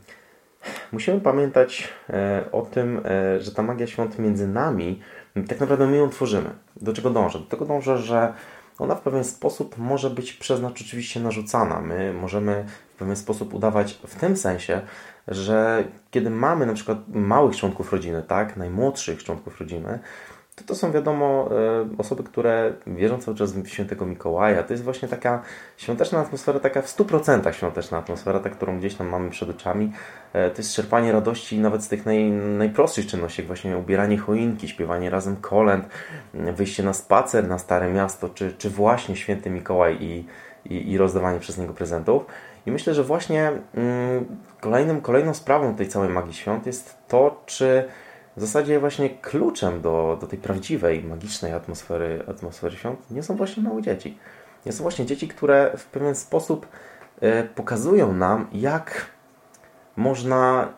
musimy 0.91 1.21
pamiętać 1.21 1.89
e, 2.09 2.43
o 2.51 2.61
tym, 2.61 3.01
e, 3.05 3.39
że 3.39 3.51
ta 3.51 3.63
magia 3.63 3.87
świąt 3.87 4.19
między 4.19 4.47
nami, 4.47 5.01
tak 5.47 5.59
naprawdę 5.59 5.87
my 5.87 5.97
ją 5.97 6.09
tworzymy. 6.09 6.49
Do 6.81 6.93
czego 6.93 7.09
dążę? 7.09 7.39
Do 7.39 7.45
tego 7.45 7.65
dążę, 7.65 7.97
że 7.97 8.33
ona 8.79 8.95
w 8.95 9.01
pewien 9.01 9.23
sposób 9.23 9.77
może 9.77 10.09
być 10.09 10.33
przez 10.33 10.61
nas 10.61 10.71
oczywiście 10.71 11.19
narzucana. 11.19 11.81
My 11.81 12.13
możemy 12.13 12.65
w 12.95 12.97
pewien 12.97 13.15
sposób 13.15 13.53
udawać 13.53 13.93
w 14.07 14.15
tym 14.15 14.37
sensie, 14.37 14.81
że 15.27 15.83
kiedy 16.11 16.29
mamy 16.29 16.65
na 16.65 16.73
przykład 16.73 16.97
małych 17.07 17.55
członków 17.55 17.91
rodziny, 17.91 18.23
tak, 18.27 18.57
najmłodszych 18.57 19.23
członków 19.23 19.59
rodziny, 19.59 19.99
to 20.65 20.75
są 20.75 20.91
wiadomo 20.91 21.49
e, 21.51 21.97
osoby, 21.97 22.23
które 22.23 22.73
wierzą 22.87 23.17
cały 23.17 23.37
czas 23.37 23.53
w 23.53 23.67
świętego 23.67 24.05
Mikołaja. 24.05 24.63
To 24.63 24.73
jest 24.73 24.83
właśnie 24.83 25.07
taka 25.07 25.41
świąteczna 25.77 26.19
atmosfera, 26.19 26.59
taka 26.59 26.81
w 26.81 26.97
100% 26.97 27.51
świąteczna 27.51 27.97
atmosfera, 27.97 28.39
ta, 28.39 28.49
którą 28.49 28.79
gdzieś 28.79 28.95
tam 28.95 29.09
mamy 29.09 29.29
przed 29.29 29.49
oczami. 29.49 29.91
E, 30.33 30.49
to 30.49 30.57
jest 30.57 30.73
czerpanie 30.73 31.11
radości 31.11 31.59
nawet 31.59 31.83
z 31.83 31.87
tych 31.87 32.05
naj, 32.05 32.31
najprostszych 32.31 33.07
czynności, 33.07 33.41
jak 33.41 33.47
właśnie 33.47 33.77
ubieranie 33.77 34.17
choinki, 34.17 34.67
śpiewanie 34.67 35.09
razem 35.09 35.35
kolęd, 35.35 35.85
wyjście 36.33 36.83
na 36.83 36.93
spacer 36.93 37.47
na 37.47 37.57
Stare 37.59 37.93
Miasto, 37.93 38.29
czy, 38.29 38.53
czy 38.57 38.69
właśnie 38.69 39.15
święty 39.15 39.49
Mikołaj 39.49 39.97
i, 39.99 40.25
i, 40.65 40.91
i 40.91 40.97
rozdawanie 40.97 41.39
przez 41.39 41.57
niego 41.57 41.73
prezentów. 41.73 42.25
I 42.65 42.71
myślę, 42.71 42.93
że 42.93 43.03
właśnie 43.03 43.51
mm, 43.73 44.25
kolejnym, 44.59 45.01
kolejną 45.01 45.33
sprawą 45.33 45.75
tej 45.75 45.87
całej 45.87 46.09
magii 46.09 46.33
świąt 46.33 46.65
jest 46.65 46.97
to, 47.07 47.43
czy 47.45 47.85
w 48.37 48.41
zasadzie 48.41 48.79
właśnie 48.79 49.09
kluczem 49.09 49.81
do, 49.81 50.17
do 50.21 50.27
tej 50.27 50.39
prawdziwej, 50.39 51.03
magicznej 51.03 51.53
atmosfery, 51.53 52.23
atmosfery 52.27 52.77
świąt 52.77 53.11
nie 53.11 53.23
są 53.23 53.35
właśnie 53.35 53.63
małe 53.63 53.81
dzieci. 53.81 54.17
Nie 54.65 54.71
są 54.71 54.81
właśnie 54.81 55.05
dzieci, 55.05 55.27
które 55.27 55.71
w 55.77 55.85
pewien 55.85 56.15
sposób 56.15 56.67
e, 57.21 57.43
pokazują 57.43 58.13
nam, 58.13 58.47
jak 58.53 59.05
można 59.95 60.73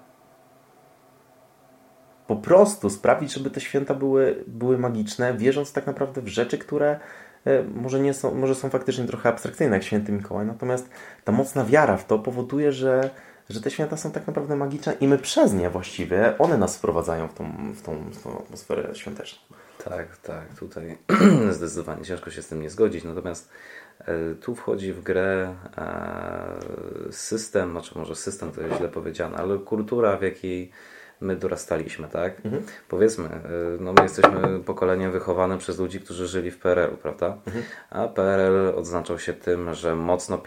po 2.28 2.36
prostu 2.36 2.90
sprawić, 2.90 3.34
żeby 3.34 3.50
te 3.50 3.62
święta 3.62 3.94
były, 3.94 4.44
były 4.48 4.78
magiczne, 4.78 5.34
wierząc 5.34 5.74
tak 5.74 5.88
naprawdę 5.88 6.22
w 6.22 6.28
rzeczy, 6.28 6.58
które 6.58 7.00
e, 7.46 7.64
może, 7.64 8.00
nie 8.00 8.14
są, 8.14 8.36
może 8.36 8.56
są 8.56 8.70
faktycznie 8.70 9.06
trochę 9.06 9.30
abstrakcyjne, 9.30 9.76
jak 9.76 9.84
święty 9.84 10.12
Mikołaj, 10.12 10.46
natomiast 10.46 10.90
ta 11.24 11.32
mocna 11.32 11.66
wiara 11.66 11.98
w 11.98 12.06
to 12.06 12.20
powoduje, 12.20 12.72
że 12.72 13.10
że 13.50 13.62
te 13.62 13.72
święta 13.72 13.98
są 13.98 14.12
tak 14.12 14.28
naprawdę 14.28 14.56
magiczne 14.56 14.94
i 15.02 15.08
my 15.08 15.18
przez 15.18 15.54
nie 15.54 15.70
właściwie, 15.70 16.38
one 16.40 16.58
nas 16.58 16.78
wprowadzają 16.78 17.28
w 17.28 17.34
tą, 17.34 17.74
w 17.74 17.82
tą, 17.82 18.10
w 18.12 18.24
tą 18.24 18.40
atmosferę 18.40 18.96
świąteczną. 18.96 19.40
Tak, 19.86 20.18
tak, 20.18 20.54
tutaj 20.60 20.98
zdecydowanie 21.52 22.06
ciężko 22.06 22.32
się 22.32 22.42
z 22.42 22.48
tym 22.48 22.62
nie 22.62 22.70
zgodzić, 22.70 23.04
natomiast 23.04 23.50
e, 24.00 24.36
tu 24.36 24.56
wchodzi 24.56 24.94
w 24.94 25.04
grę 25.04 25.56
e, 25.78 27.12
system, 27.12 27.72
znaczy 27.72 27.98
może 27.98 28.16
system 28.16 28.52
to 28.52 28.62
jest 28.62 28.78
źle 28.78 28.90
powiedziane, 28.90 29.38
ale 29.38 29.58
kultura, 29.58 30.18
w 30.18 30.22
jakiej 30.22 30.72
my 31.24 31.36
dorastaliśmy, 31.36 32.08
tak? 32.08 32.46
Mhm. 32.46 32.64
Powiedzmy, 32.90 33.26
y, 33.26 33.78
no 33.80 33.94
my 33.94 34.04
jesteśmy 34.04 34.60
pokoleniem 34.66 35.12
wychowanym 35.12 35.58
przez 35.58 35.80
ludzi, 35.80 36.00
którzy 36.00 36.28
żyli 36.28 36.52
w 36.52 36.60
PRL-u, 36.60 36.98
prawda? 36.98 37.38
Mhm. 37.48 37.66
A 37.90 38.08
PRL 38.08 38.74
odznaczał 38.76 39.20
się 39.20 39.34
tym, 39.34 39.74
że 39.74 39.96
mocno 39.96 40.40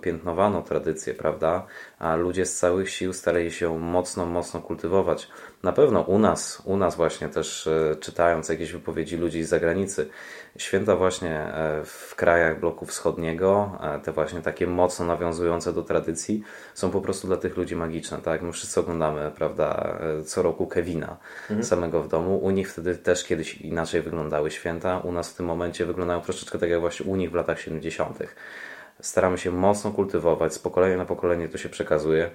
piętnowano 0.00 0.62
tradycję, 0.62 1.14
prawda? 1.14 1.66
A 1.98 2.16
ludzie 2.16 2.46
z 2.46 2.58
całych 2.58 2.90
sił 2.90 3.12
starali 3.12 3.52
się 3.52 3.78
mocno, 3.78 4.26
mocno 4.26 4.60
kultywować. 4.60 5.28
Na 5.62 5.72
pewno 5.72 6.00
u 6.00 6.18
nas, 6.18 6.62
u 6.64 6.76
nas 6.76 6.96
właśnie 6.96 7.28
też 7.28 7.66
y, 7.66 7.96
czytając 8.00 8.48
jakieś 8.48 8.72
wypowiedzi 8.72 9.16
ludzi 9.16 9.44
z 9.44 9.48
zagranicy, 9.48 10.08
święta 10.58 10.96
właśnie 10.96 11.30
e, 11.30 11.84
w 11.84 12.14
krajach 12.16 12.60
bloku 12.60 12.86
wschodniego, 12.86 13.78
e, 13.82 13.98
te 13.98 14.12
właśnie 14.12 14.40
takie 14.40 14.66
mocno 14.66 15.06
nawiązujące 15.06 15.72
do 15.72 15.82
tradycji, 15.82 16.42
są 16.74 16.90
po 16.90 17.00
prostu 17.00 17.26
dla 17.26 17.36
tych 17.36 17.56
ludzi 17.56 17.76
magiczne, 17.76 18.18
tak? 18.18 18.42
My 18.42 18.52
wszyscy 18.52 18.80
oglądamy, 18.80 19.30
prawda, 19.36 19.98
e, 20.20 20.22
co 20.22 20.42
roku 20.42 20.66
Kevina 20.66 21.16
mhm. 21.42 21.64
samego 21.64 22.02
w 22.02 22.08
domu. 22.08 22.38
U 22.38 22.50
nich 22.50 22.72
wtedy 22.72 22.96
też 22.96 23.24
kiedyś 23.24 23.54
inaczej 23.54 24.02
wyglądały 24.02 24.50
święta. 24.50 24.98
U 24.98 25.12
nas 25.12 25.30
w 25.30 25.36
tym 25.36 25.46
momencie 25.46 25.86
wyglądają 25.86 26.20
troszeczkę 26.20 26.58
tak 26.58 26.70
jak 26.70 26.80
właśnie 26.80 27.06
u 27.06 27.16
nich 27.16 27.30
w 27.30 27.34
latach 27.34 27.60
70. 27.60 28.18
Staramy 29.00 29.38
się 29.38 29.50
mocno 29.50 29.90
kultywować, 29.90 30.54
z 30.54 30.58
pokolenia 30.58 30.96
na 30.96 31.04
pokolenie 31.04 31.48
to 31.48 31.58
się 31.58 31.68
przekazuje. 31.68 32.30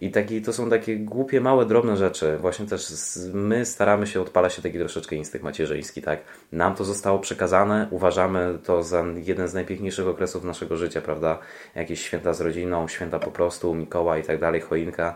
I 0.00 0.10
taki, 0.10 0.42
to 0.42 0.52
są 0.52 0.70
takie 0.70 0.96
głupie, 0.96 1.40
małe, 1.40 1.66
drobne 1.66 1.96
rzeczy. 1.96 2.36
Właśnie 2.40 2.66
też 2.66 2.86
z, 2.86 3.34
my 3.34 3.66
staramy 3.66 4.06
się, 4.06 4.20
odpala 4.20 4.50
się 4.50 4.62
taki 4.62 4.78
troszeczkę 4.78 5.16
instynkt 5.16 5.44
macierzyński, 5.44 6.02
tak? 6.02 6.20
Nam 6.52 6.74
to 6.74 6.84
zostało 6.84 7.18
przekazane, 7.18 7.88
uważamy 7.90 8.58
to 8.64 8.82
za 8.82 9.04
jeden 9.14 9.48
z 9.48 9.54
najpiękniejszych 9.54 10.06
okresów 10.08 10.44
naszego 10.44 10.76
życia, 10.76 11.00
prawda? 11.00 11.38
Jakieś 11.74 12.00
święta 12.00 12.34
z 12.34 12.40
rodziną, 12.40 12.88
święta 12.88 13.18
po 13.18 13.30
prostu, 13.30 13.74
Mikoła 13.74 14.18
i 14.18 14.22
tak 14.22 14.40
dalej, 14.40 14.60
choinka 14.60 15.14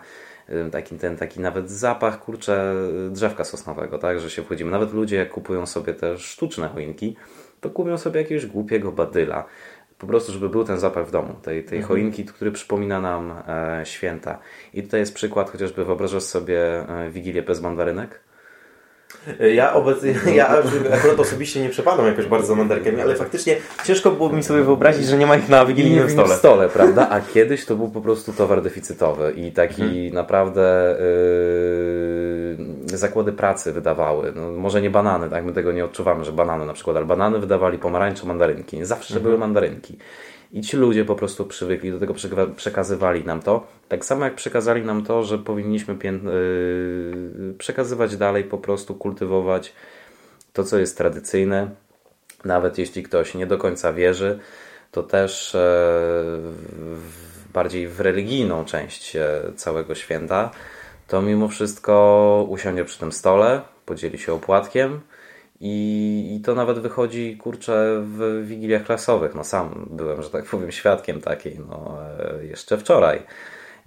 taki, 0.72 0.96
ten 0.96 1.16
taki 1.16 1.40
nawet 1.40 1.70
zapach, 1.70 2.20
kurczę, 2.20 2.74
drzewka 3.10 3.44
sosnowego, 3.44 3.98
tak, 3.98 4.20
że 4.20 4.30
się 4.30 4.42
wchodzimy. 4.42 4.70
Nawet 4.70 4.92
ludzie, 4.92 5.16
jak 5.16 5.30
kupują 5.30 5.66
sobie 5.66 5.94
te 5.94 6.18
sztuczne 6.18 6.68
choinki, 6.68 7.16
to 7.60 7.70
kupią 7.70 7.98
sobie 7.98 8.20
jakiegoś 8.20 8.46
głupiego 8.46 8.92
badyla, 8.92 9.44
po 10.02 10.06
prostu, 10.06 10.32
żeby 10.32 10.49
był 10.49 10.64
ten 10.64 10.78
zapach 10.78 11.06
w 11.06 11.11
domu, 11.11 11.35
tej, 11.42 11.64
tej 11.64 11.78
mhm. 11.78 11.88
choinki, 11.88 12.25
który 12.25 12.52
przypomina 12.52 13.00
nam 13.00 13.35
e, 13.49 13.80
święta. 13.87 14.38
I 14.75 14.82
tutaj 14.82 15.00
jest 15.00 15.14
przykład, 15.14 15.50
chociażby 15.50 15.85
wyobrażasz 15.85 16.23
sobie 16.23 16.88
e, 16.88 17.11
Wigilię 17.11 17.42
bez 17.42 17.61
mandarynek? 17.61 18.21
Ja 19.54 19.75
obecnie, 19.75 20.14
ja 20.35 20.49
akurat 20.94 21.21
osobiście 21.21 21.62
nie 21.62 21.68
przepadam 21.68 22.06
jakoś 22.06 22.26
bardzo 22.26 22.47
za 22.47 22.54
mandarynkami, 22.54 23.00
ale 23.00 23.16
faktycznie 23.16 23.56
ciężko 23.85 24.11
było 24.11 24.32
mi 24.32 24.42
sobie 24.42 24.62
wyobrazić, 24.62 25.06
że 25.06 25.18
nie 25.18 25.26
ma 25.26 25.37
ich 25.37 25.49
na 25.49 25.66
wigilijnym 25.66 26.11
stole. 26.11 26.37
stole, 26.37 26.68
prawda? 26.68 27.09
A 27.11 27.21
kiedyś 27.21 27.64
to 27.64 27.76
był 27.76 27.90
po 27.90 28.00
prostu 28.00 28.32
towar 28.32 28.62
deficytowy 28.62 29.32
i 29.37 29.52
taki 29.52 29.82
mhm. 29.82 30.14
naprawdę 30.14 30.97
yy, 31.00 32.31
zakłady 32.96 33.32
pracy 33.32 33.72
wydawały. 33.72 34.32
No, 34.37 34.50
może 34.50 34.82
nie 34.82 34.90
banany, 34.90 35.30
tak? 35.30 35.44
My 35.44 35.52
tego 35.52 35.72
nie 35.72 35.84
odczuwamy, 35.84 36.25
że 36.25 36.32
banany 36.32 36.66
na 36.66 36.72
przykład, 36.72 36.96
ale 36.96 37.06
banany 37.06 37.38
wydawali 37.38 37.78
pomarańcze, 37.78 38.26
mandarynki. 38.26 38.84
Zawsze 38.84 39.14
mhm. 39.14 39.22
były 39.22 39.38
mandarynki. 39.38 39.99
I 40.52 40.61
ci 40.61 40.76
ludzie 40.76 41.04
po 41.04 41.14
prostu 41.14 41.44
przywykli 41.44 41.92
do 41.92 41.99
tego, 41.99 42.14
przekazywali 42.56 43.25
nam 43.25 43.40
to. 43.40 43.66
Tak 43.88 44.04
samo 44.04 44.25
jak 44.25 44.34
przekazali 44.34 44.82
nam 44.82 45.04
to, 45.04 45.22
że 45.22 45.38
powinniśmy 45.38 45.96
yy, 46.02 47.54
przekazywać 47.58 48.16
dalej, 48.16 48.44
po 48.44 48.58
prostu 48.58 48.94
kultywować 48.94 49.72
to, 50.52 50.64
co 50.64 50.78
jest 50.78 50.99
tradycyjne. 50.99 51.70
Nawet 52.44 52.78
jeśli 52.78 53.02
ktoś 53.02 53.34
nie 53.34 53.46
do 53.46 53.58
końca 53.58 53.92
wierzy, 53.92 54.38
to 54.90 55.02
też 55.02 55.54
e, 55.54 55.61
bardziej 57.52 57.88
w 57.88 58.00
religijną 58.00 58.64
część 58.64 59.16
e, 59.16 59.40
całego 59.56 59.94
święta, 59.94 60.50
to 61.12 61.23
mimo 61.23 61.49
wszystko 61.49 62.47
usiądzie 62.49 62.85
przy 62.85 62.99
tym 62.99 63.12
stole, 63.12 63.61
podzieli 63.87 64.19
się 64.19 64.33
opłatkiem 64.33 65.00
i, 65.61 66.37
I 66.37 66.40
to 66.40 66.54
nawet 66.54 66.78
wychodzi, 66.78 67.37
kurczę, 67.37 68.02
w 68.04 68.45
wigiliach 68.47 68.85
klasowych. 68.85 69.35
No 69.35 69.45
sam 69.45 69.87
byłem, 69.90 70.23
że 70.23 70.31
tak 70.31 70.45
powiem, 70.45 70.73
świadkiem 70.73 71.21
takiej, 71.21 71.61
no 71.69 71.99
e, 72.19 72.45
jeszcze 72.45 72.78
wczoraj, 72.78 73.23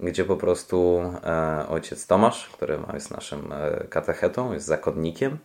gdzie 0.00 0.24
po 0.24 0.36
prostu 0.36 1.02
e, 1.24 1.68
ojciec 1.68 2.06
Tomasz, 2.06 2.48
który 2.48 2.78
jest 2.94 3.10
naszym 3.10 3.52
e, 3.52 3.84
katechetą, 3.84 4.52
jest 4.52 4.66
zakonnikiem, 4.66 5.38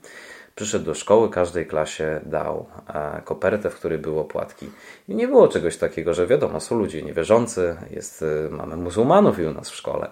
przyszedł 0.56 0.86
do 0.86 0.94
szkoły, 0.94 1.30
każdej 1.30 1.66
klasie 1.66 2.22
dał 2.26 2.66
e, 2.88 3.22
kopertę, 3.26 3.70
w 3.70 3.76
której 3.76 3.98
były 3.98 4.20
opłatki. 4.20 4.70
I 5.08 5.16
nie 5.16 5.28
było 5.28 5.48
czegoś 5.48 5.78
takiego, 5.78 6.14
że 6.14 6.28
wiadomo, 6.28 6.60
są 6.60 6.80
ludzie 6.80 7.02
niewierzący, 7.02 7.76
jest, 7.92 8.24
e, 8.24 8.50
mamy 8.50 8.78
muzułmanów 8.78 9.40
i 9.40 9.46
u 9.46 9.54
nas 9.54 9.70
w 9.70 9.76
szkole. 9.76 10.10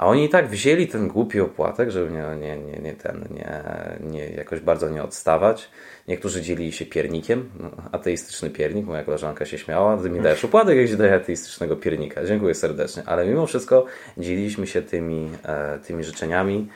A 0.00 0.06
oni 0.06 0.24
i 0.24 0.28
tak 0.28 0.48
wzięli 0.48 0.88
ten 0.88 1.08
głupi 1.08 1.40
opłatek, 1.40 1.90
żeby 1.90 2.10
nie, 2.12 2.46
nie, 2.46 2.56
nie, 2.56 2.78
nie, 2.78 2.92
ten, 2.92 3.28
nie, 3.30 3.62
nie 4.10 4.26
jakoś 4.26 4.60
bardzo 4.60 4.88
nie 4.88 5.02
odstawać. 5.02 5.70
Niektórzy 6.08 6.42
dzielili 6.42 6.72
się 6.72 6.86
piernikiem, 6.86 7.50
no, 7.60 7.70
ateistyczny 7.92 8.50
piernik, 8.50 8.86
moja 8.86 9.04
koleżanka 9.04 9.44
się 9.44 9.58
śmiała, 9.58 9.96
ty 9.96 10.10
mi 10.10 10.20
dajesz 10.20 10.44
opłatek, 10.44 10.76
jak 10.76 10.88
się 10.88 10.96
daje 10.96 11.14
ateistycznego 11.14 11.76
piernika. 11.76 12.24
Dziękuję 12.24 12.54
serdecznie. 12.54 13.02
Ale 13.06 13.26
mimo 13.26 13.46
wszystko 13.46 13.84
dzieliliśmy 14.18 14.66
się 14.66 14.82
tymi, 14.82 15.30
e, 15.44 15.78
tymi 15.78 16.04
życzeniami, 16.04 16.68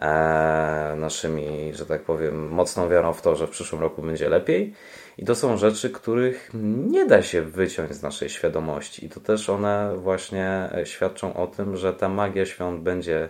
e, 0.00 0.94
naszymi, 0.96 1.72
że 1.74 1.86
tak 1.86 2.02
powiem, 2.02 2.48
mocną 2.48 2.88
wiarą 2.88 3.12
w 3.12 3.22
to, 3.22 3.36
że 3.36 3.46
w 3.46 3.50
przyszłym 3.50 3.80
roku 3.80 4.02
będzie 4.02 4.28
lepiej. 4.28 4.74
I 5.18 5.24
to 5.24 5.34
są 5.34 5.56
rzeczy, 5.56 5.90
których 5.90 6.50
nie 6.90 7.06
da 7.06 7.22
się 7.22 7.42
wyciąć 7.42 7.92
z 7.92 8.02
naszej 8.02 8.28
świadomości. 8.28 9.06
I 9.06 9.08
to 9.08 9.20
też 9.20 9.50
one 9.50 9.96
właśnie 9.96 10.70
świadczą 10.84 11.34
o 11.34 11.46
tym, 11.46 11.76
że 11.76 11.92
ta 11.92 12.08
magia 12.08 12.46
świąt 12.46 12.82
będzie 12.82 13.28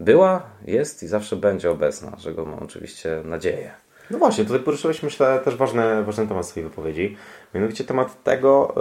była, 0.00 0.42
jest 0.66 1.02
i 1.02 1.06
zawsze 1.06 1.36
będzie 1.36 1.70
obecna, 1.70 2.16
czego 2.16 2.44
mam 2.44 2.58
oczywiście 2.58 3.22
nadzieję. 3.24 3.70
No 4.10 4.18
właśnie, 4.18 4.44
tutaj 4.44 4.60
poruszyłeś 4.60 5.02
myślę 5.02 5.40
też 5.44 5.56
ważny, 5.56 6.04
ważny 6.04 6.28
temat 6.28 6.46
swojej 6.46 6.68
wypowiedzi. 6.68 7.16
Mianowicie 7.54 7.84
temat 7.84 8.22
tego, 8.22 8.74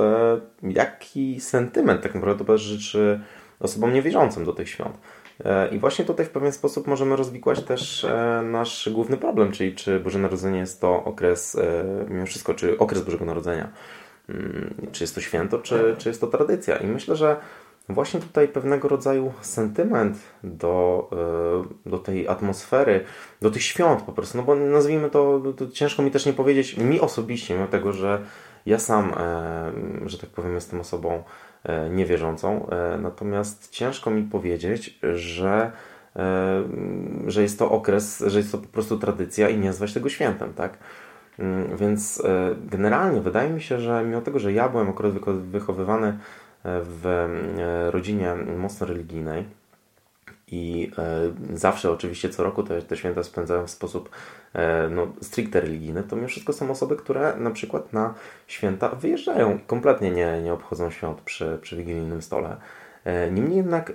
e, 0.63 0.69
jaki 0.71 1.41
sentyment 1.41 2.01
tak 2.01 2.15
naprawdę 2.15 2.45
to 2.45 2.57
życzy 2.57 3.19
osobom 3.59 3.93
niewierzącym 3.93 4.45
do 4.45 4.53
tych 4.53 4.69
świąt. 4.69 4.97
E, 5.45 5.67
I 5.67 5.79
właśnie 5.79 6.05
tutaj 6.05 6.25
w 6.25 6.29
pewien 6.29 6.51
sposób 6.51 6.87
możemy 6.87 7.15
rozwikłać 7.15 7.63
też 7.63 8.03
e, 8.03 8.41
nasz 8.45 8.89
główny 8.89 9.17
problem, 9.17 9.51
czyli 9.51 9.75
czy 9.75 9.99
Boże 9.99 10.19
Narodzenie 10.19 10.59
jest 10.59 10.81
to 10.81 11.03
okres, 11.03 11.55
e, 11.55 11.83
mimo 12.09 12.25
wszystko, 12.25 12.53
czy 12.53 12.77
okres 12.77 13.01
Bożego 13.01 13.25
Narodzenia, 13.25 13.69
mm, 14.29 14.75
czy 14.91 15.03
jest 15.03 15.15
to 15.15 15.21
święto, 15.21 15.59
czy, 15.59 15.95
czy 15.97 16.09
jest 16.09 16.21
to 16.21 16.27
tradycja. 16.27 16.77
I 16.77 16.87
myślę, 16.87 17.15
że 17.15 17.37
właśnie 17.89 18.19
tutaj 18.19 18.47
pewnego 18.47 18.87
rodzaju 18.87 19.33
sentyment 19.41 20.17
do, 20.43 21.09
do 21.85 21.97
tej 21.97 22.27
atmosfery, 22.27 23.03
do 23.41 23.51
tych 23.51 23.63
świąt 23.63 24.01
po 24.01 24.11
prostu, 24.11 24.37
no 24.37 24.43
bo 24.43 24.55
nazwijmy 24.55 25.09
to, 25.09 25.41
to 25.57 25.67
ciężko 25.67 26.03
mi 26.03 26.11
też 26.11 26.25
nie 26.25 26.33
powiedzieć, 26.33 26.77
mi 26.77 26.99
osobiście, 26.99 27.53
mimo 27.53 27.67
tego, 27.67 27.93
że 27.93 28.21
ja 28.65 28.79
sam, 28.79 29.13
że 30.05 30.17
tak 30.17 30.29
powiem, 30.29 30.55
jestem 30.55 30.79
osobą 30.79 31.23
niewierzącą. 31.89 32.69
E, 32.69 32.97
natomiast 32.97 33.69
ciężko 33.69 34.11
mi 34.11 34.23
powiedzieć, 34.23 34.99
że, 35.13 35.71
e, 36.15 36.63
że 37.27 37.41
jest 37.41 37.59
to 37.59 37.71
okres, 37.71 38.23
że 38.27 38.37
jest 38.37 38.51
to 38.51 38.57
po 38.57 38.67
prostu 38.67 38.97
tradycja 38.97 39.49
i 39.49 39.57
nie 39.57 39.67
nazwać 39.67 39.93
tego 39.93 40.09
świętem, 40.09 40.53
tak? 40.53 40.77
Mm, 41.39 41.77
więc 41.77 42.23
generalnie 42.71 43.21
wydaje 43.21 43.49
mi 43.49 43.61
się, 43.61 43.79
że 43.79 44.03
mimo 44.03 44.21
tego, 44.21 44.39
że 44.39 44.53
ja 44.53 44.69
byłem 44.69 44.89
akurat 44.89 45.13
wychowywany 45.41 46.17
w 46.63 47.27
rodzinie 47.91 48.35
mocno 48.57 48.87
religijnej, 48.87 49.45
i 50.51 50.91
e, 50.97 51.57
zawsze 51.57 51.91
oczywiście 51.91 52.29
co 52.29 52.43
roku 52.43 52.63
te, 52.63 52.81
te 52.81 52.97
święta 52.97 53.23
spędzałem 53.23 53.67
w 53.67 53.71
sposób 53.71 54.09
e, 54.53 54.89
no, 54.89 55.07
stricte 55.21 55.61
religijny, 55.61 56.03
to 56.03 56.15
mimo 56.15 56.27
wszystko 56.27 56.53
są 56.53 56.71
osoby, 56.71 56.95
które 56.95 57.35
na 57.37 57.51
przykład 57.51 57.93
na 57.93 58.13
święta 58.47 58.89
wyjeżdżają. 58.89 59.57
I 59.57 59.59
kompletnie 59.59 60.11
nie, 60.11 60.41
nie 60.41 60.53
obchodzą 60.53 60.91
świąt 60.91 61.21
przy, 61.21 61.59
przy 61.61 61.75
wigilijnym 61.75 62.21
stole. 62.21 62.57
E, 63.05 63.31
niemniej 63.31 63.57
jednak 63.57 63.93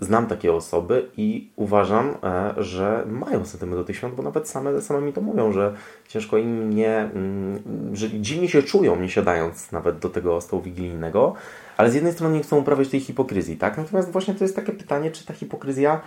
znam 0.00 0.26
takie 0.26 0.52
osoby 0.52 1.08
i 1.16 1.48
uważam, 1.56 2.14
e, 2.24 2.54
że 2.62 3.04
mają 3.06 3.44
sentyment 3.44 3.80
do 3.80 3.84
tych 3.84 3.96
świąt, 3.96 4.14
bo 4.14 4.22
nawet 4.22 4.48
same, 4.48 4.82
same 4.82 5.00
mi 5.00 5.12
to 5.12 5.20
mówią, 5.20 5.52
że 5.52 5.74
ciężko 6.08 6.38
im 6.38 6.70
nie, 6.70 6.96
mm, 6.96 7.62
że 7.96 8.10
dziwnie 8.10 8.48
się 8.48 8.62
czują, 8.62 8.96
nie 8.96 9.08
siadając 9.08 9.72
nawet 9.72 9.98
do 9.98 10.08
tego 10.08 10.40
stołu 10.40 10.62
wigilijnego, 10.62 11.34
ale 11.80 11.90
z 11.90 11.94
jednej 11.94 12.12
strony 12.12 12.36
nie 12.36 12.42
chcą 12.42 12.58
uprawiać 12.58 12.88
tej 12.88 13.00
hipokryzji, 13.00 13.56
tak? 13.56 13.76
Natomiast 13.76 14.10
właśnie 14.10 14.34
to 14.34 14.44
jest 14.44 14.56
takie 14.56 14.72
pytanie, 14.72 15.10
czy 15.10 15.26
ta 15.26 15.34
hipokryzja 15.34 16.00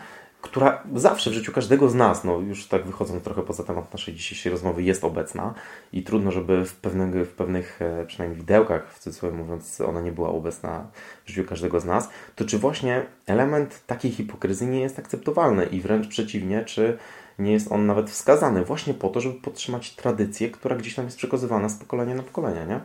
która 0.44 0.84
zawsze 0.96 1.30
w 1.30 1.34
życiu 1.34 1.52
każdego 1.52 1.90
z 1.90 1.96
nas, 1.96 2.24
no 2.24 2.40
już 2.40 2.68
tak 2.68 2.86
wychodząc 2.86 3.24
trochę 3.24 3.42
poza 3.42 3.64
temat 3.64 3.94
naszej 3.94 4.14
dzisiejszej 4.14 4.52
rozmowy, 4.52 4.84
jest 4.84 5.04
obecna 5.04 5.54
i 5.94 6.04
trudno, 6.04 6.32
żeby 6.32 6.66
w 6.66 6.76
pewnych, 6.76 7.28
w 7.28 7.34
pewnych 7.34 7.82
e, 7.82 8.06
przynajmniej 8.06 8.40
widełkach, 8.40 8.94
w 8.94 9.00
cudzysłowie 9.00 9.38
mówiąc, 9.38 9.82
ona 9.82 10.02
nie 10.02 10.12
była 10.12 10.30
obecna 10.30 10.88
w 11.26 11.30
życiu 11.30 11.50
każdego 11.50 11.80
z 11.80 11.86
nas, 11.86 12.10
to 12.36 12.46
czy 12.46 12.58
właśnie 12.58 13.06
element 13.28 13.86
takiej 13.88 14.12
hipokryzji 14.12 14.68
nie 14.68 14.80
jest 14.80 15.00
akceptowalny 15.00 15.66
i 15.66 15.82
wręcz 15.82 16.08
przeciwnie, 16.08 16.66
czy 16.66 16.98
nie 17.40 17.52
jest 17.52 17.72
on 17.72 17.86
nawet 17.86 18.10
wskazany 18.10 18.66
właśnie 18.66 18.94
po 18.94 19.10
to, 19.10 19.22
żeby 19.22 19.36
podtrzymać 19.36 19.96
tradycję, 19.96 20.50
która 20.50 20.76
gdzieś 20.76 20.96
tam 20.96 21.06
jest 21.06 21.18
przekazywana 21.18 21.70
z 21.70 21.78
pokolenia 21.78 22.16
na 22.16 22.24
pokolenie, 22.24 22.66
nie? 22.66 22.80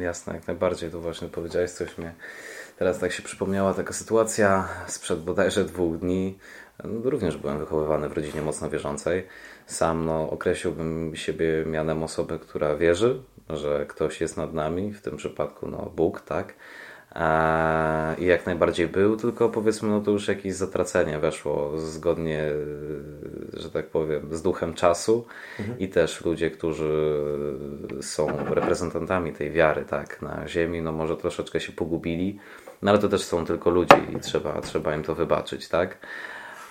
Jasne, 0.00 0.34
jak 0.34 0.46
najbardziej. 0.46 0.90
Tu 0.90 1.00
właśnie 1.00 1.28
powiedziałeś 1.28 1.70
coś 1.70 1.98
mnie... 1.98 2.14
Teraz 2.78 2.98
tak 2.98 3.12
się 3.12 3.22
przypomniała 3.22 3.74
taka 3.74 3.92
sytuacja 3.92 4.68
sprzed 4.86 5.20
bodajże 5.20 5.64
dwóch 5.64 5.98
dni, 5.98 6.38
no, 6.84 7.10
również 7.10 7.36
byłem 7.36 7.58
wychowywany 7.58 8.08
w 8.08 8.12
rodzinie 8.12 8.42
mocno 8.42 8.70
wierzącej. 8.70 9.26
Sam 9.66 10.04
no, 10.04 10.30
określiłbym 10.30 11.16
siebie 11.16 11.64
mianem 11.66 12.02
osoby, 12.02 12.38
która 12.38 12.76
wierzy, 12.76 13.22
że 13.50 13.86
ktoś 13.86 14.20
jest 14.20 14.36
nad 14.36 14.54
nami, 14.54 14.92
w 14.92 15.00
tym 15.00 15.16
przypadku 15.16 15.68
no, 15.68 15.92
Bóg, 15.96 16.20
tak? 16.20 16.54
I 18.18 18.24
jak 18.24 18.46
najbardziej 18.46 18.88
był, 18.88 19.16
tylko 19.16 19.48
powiedzmy, 19.48 19.88
no 19.88 20.00
to 20.00 20.10
już 20.10 20.28
jakieś 20.28 20.54
zatracenie 20.54 21.18
weszło 21.18 21.78
zgodnie, 21.78 22.50
że 23.52 23.70
tak 23.70 23.86
powiem, 23.86 24.34
z 24.34 24.42
duchem 24.42 24.74
czasu 24.74 25.26
mhm. 25.58 25.78
i 25.78 25.88
też 25.88 26.24
ludzie, 26.24 26.50
którzy 26.50 27.22
są 28.00 28.26
reprezentantami 28.54 29.32
tej 29.32 29.50
wiary, 29.50 29.84
tak, 29.84 30.22
na 30.22 30.48
ziemi, 30.48 30.82
no 30.82 30.92
może 30.92 31.16
troszeczkę 31.16 31.60
się 31.60 31.72
pogubili, 31.72 32.38
no 32.82 32.90
ale 32.90 33.00
to 33.00 33.08
też 33.08 33.22
są 33.22 33.44
tylko 33.44 33.70
ludzie 33.70 33.96
i 34.16 34.20
trzeba, 34.20 34.60
trzeba 34.60 34.94
im 34.94 35.02
to 35.02 35.14
wybaczyć, 35.14 35.68
tak. 35.68 35.98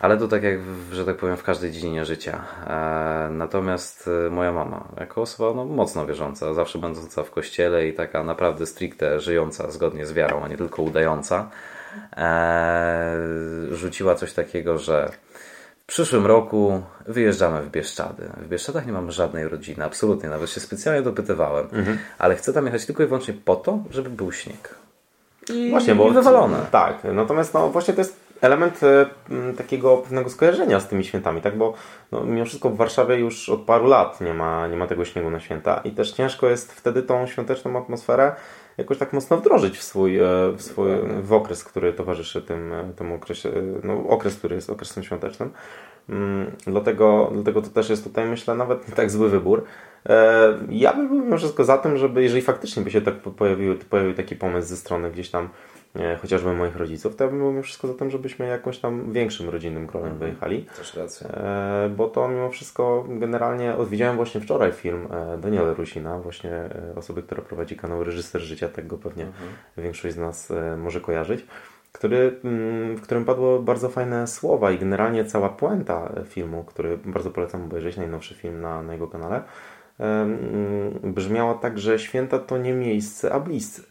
Ale 0.01 0.17
to 0.17 0.27
tak 0.27 0.43
jak, 0.43 0.59
że 0.91 1.05
tak 1.05 1.17
powiem, 1.17 1.37
w 1.37 1.43
każdej 1.43 1.71
dziedzinie 1.71 2.05
życia. 2.05 2.43
E, 2.67 3.29
natomiast 3.31 4.09
e, 4.27 4.29
moja 4.29 4.51
mama, 4.51 4.87
jako 4.99 5.21
osoba 5.21 5.53
no, 5.53 5.65
mocno 5.65 6.05
wierząca, 6.05 6.53
zawsze 6.53 6.79
będąca 6.79 7.23
w 7.23 7.31
kościele 7.31 7.87
i 7.87 7.93
taka 7.93 8.23
naprawdę 8.23 8.65
stricte 8.65 9.19
żyjąca 9.19 9.71
zgodnie 9.71 10.05
z 10.05 10.13
wiarą, 10.13 10.43
a 10.43 10.47
nie 10.47 10.57
tylko 10.57 10.81
udająca, 10.81 11.49
e, 12.17 13.17
rzuciła 13.71 14.15
coś 14.15 14.33
takiego, 14.33 14.77
że 14.77 15.11
w 15.83 15.85
przyszłym 15.85 16.25
roku 16.25 16.81
wyjeżdżamy 17.07 17.61
w 17.61 17.71
Bieszczady. 17.71 18.29
W 18.37 18.47
Bieszczadach 18.47 18.85
nie 18.85 18.93
mamy 18.93 19.11
żadnej 19.11 19.47
rodziny, 19.47 19.83
absolutnie, 19.83 20.29
nawet 20.29 20.49
się 20.49 20.59
specjalnie 20.59 21.01
dopytywałem, 21.01 21.67
mhm. 21.73 21.97
ale 22.17 22.35
chcę 22.35 22.53
tam 22.53 22.65
jechać 22.65 22.85
tylko 22.85 23.03
i 23.03 23.05
wyłącznie 23.05 23.33
po 23.33 23.55
to, 23.55 23.79
żeby 23.89 24.09
był 24.09 24.31
śnieg. 24.31 24.75
I, 25.53 25.69
właśnie, 25.69 25.95
bo, 25.95 26.09
i 26.09 26.13
wywalone. 26.13 26.65
Tak, 26.71 27.03
natomiast 27.13 27.53
no, 27.53 27.69
właśnie 27.69 27.93
to 27.93 28.01
jest 28.01 28.30
element 28.41 28.83
e, 28.83 29.05
takiego 29.57 29.97
pewnego 29.97 30.29
skojarzenia 30.29 30.79
z 30.79 30.87
tymi 30.87 31.03
świętami, 31.03 31.41
tak? 31.41 31.57
Bo 31.57 31.73
no, 32.11 32.23
mimo 32.23 32.45
wszystko 32.45 32.69
w 32.69 32.75
Warszawie 32.75 33.15
już 33.15 33.49
od 33.49 33.61
paru 33.61 33.87
lat 33.87 34.21
nie 34.21 34.33
ma, 34.33 34.67
nie 34.67 34.77
ma 34.77 34.87
tego 34.87 35.05
śniegu 35.05 35.29
na 35.29 35.39
święta 35.39 35.81
i 35.83 35.91
też 35.91 36.11
ciężko 36.11 36.49
jest 36.49 36.73
wtedy 36.73 37.03
tą 37.03 37.27
świąteczną 37.27 37.77
atmosferę 37.77 38.35
jakoś 38.77 38.97
tak 38.97 39.13
mocno 39.13 39.37
wdrożyć 39.37 39.77
w 39.77 39.83
swój, 39.83 40.19
e, 40.19 40.23
w 40.57 40.61
swój 40.61 40.87
w 41.21 41.33
okres, 41.33 41.63
który 41.63 41.93
towarzyszy 41.93 42.41
tym, 42.41 42.73
e, 42.73 42.93
tym 42.95 43.11
okresie, 43.11 43.51
no, 43.83 44.07
okres, 44.07 44.35
który 44.35 44.55
jest 44.55 44.69
okresem 44.69 45.03
świątecznym. 45.03 45.49
Mm, 46.09 46.51
dlatego, 46.67 47.29
dlatego 47.33 47.61
to 47.61 47.69
też 47.69 47.89
jest 47.89 48.03
tutaj, 48.03 48.25
myślę, 48.25 48.55
nawet 48.55 48.89
nie 48.89 48.95
tak 48.95 49.11
zły 49.11 49.29
wybór. 49.29 49.63
Ja 50.69 50.93
bym 50.93 51.07
był 51.07 51.19
mimo 51.19 51.37
wszystko 51.37 51.63
za 51.63 51.77
tym, 51.77 51.97
żeby 51.97 52.23
jeżeli 52.23 52.41
faktycznie 52.41 52.83
by 52.83 52.91
się 52.91 53.01
tak 53.01 53.15
pojawił, 53.15 53.75
pojawił 53.89 54.13
taki 54.13 54.35
pomysł 54.35 54.67
ze 54.67 54.77
strony 54.77 55.11
gdzieś 55.11 55.29
tam 55.29 55.49
chociażby 56.21 56.53
moich 56.53 56.75
rodziców, 56.75 57.15
to 57.15 57.23
ja 57.23 57.29
bym 57.29 57.39
był 57.39 57.51
mimo 57.51 57.63
wszystko 57.63 57.87
za 57.87 57.93
tym, 57.93 58.09
żebyśmy 58.09 58.47
jakoś 58.47 58.79
tam 58.79 59.13
większym 59.13 59.49
rodzinnym 59.49 59.87
gronem 59.87 60.11
mhm. 60.11 60.19
wyjechali. 60.19 60.65
Też 60.77 60.95
racja. 60.95 61.27
E, 61.27 61.89
bo 61.97 62.07
to 62.07 62.27
mimo 62.27 62.49
wszystko 62.49 63.05
generalnie 63.09 63.75
odwiedziałem 63.75 64.15
właśnie 64.15 64.41
wczoraj 64.41 64.71
film 64.71 65.07
e, 65.11 65.37
Daniela 65.37 65.73
Rusina, 65.73 66.19
właśnie 66.19 66.51
e, 66.51 66.93
osoby, 66.95 67.23
która 67.23 67.41
prowadzi 67.41 67.75
kanał 67.75 68.03
Reżyser 68.03 68.41
Życia, 68.41 68.69
tak 68.69 68.87
go 68.87 68.97
pewnie 68.97 69.25
mhm. 69.25 69.49
większość 69.77 70.15
z 70.15 70.17
nas 70.17 70.53
może 70.77 71.01
kojarzyć. 71.01 71.45
Który, 71.91 72.39
mm, 72.43 72.95
w 72.95 73.01
którym 73.01 73.25
padło 73.25 73.59
bardzo 73.59 73.89
fajne 73.89 74.27
słowa 74.27 74.71
i 74.71 74.77
generalnie 74.79 75.25
cała 75.25 75.49
puenta 75.49 76.11
filmu, 76.25 76.63
który 76.63 76.97
bardzo 76.97 77.31
polecam 77.31 77.63
obejrzeć, 77.63 77.97
najnowszy 77.97 78.35
film 78.35 78.61
na, 78.61 78.81
na 78.81 78.93
jego 78.93 79.07
kanale, 79.07 79.43
mm, 79.99 80.99
brzmiała 81.03 81.53
tak, 81.53 81.79
że 81.79 81.99
święta 81.99 82.39
to 82.39 82.57
nie 82.57 82.73
miejsce, 82.73 83.33
a 83.33 83.39
bliscy. 83.39 83.90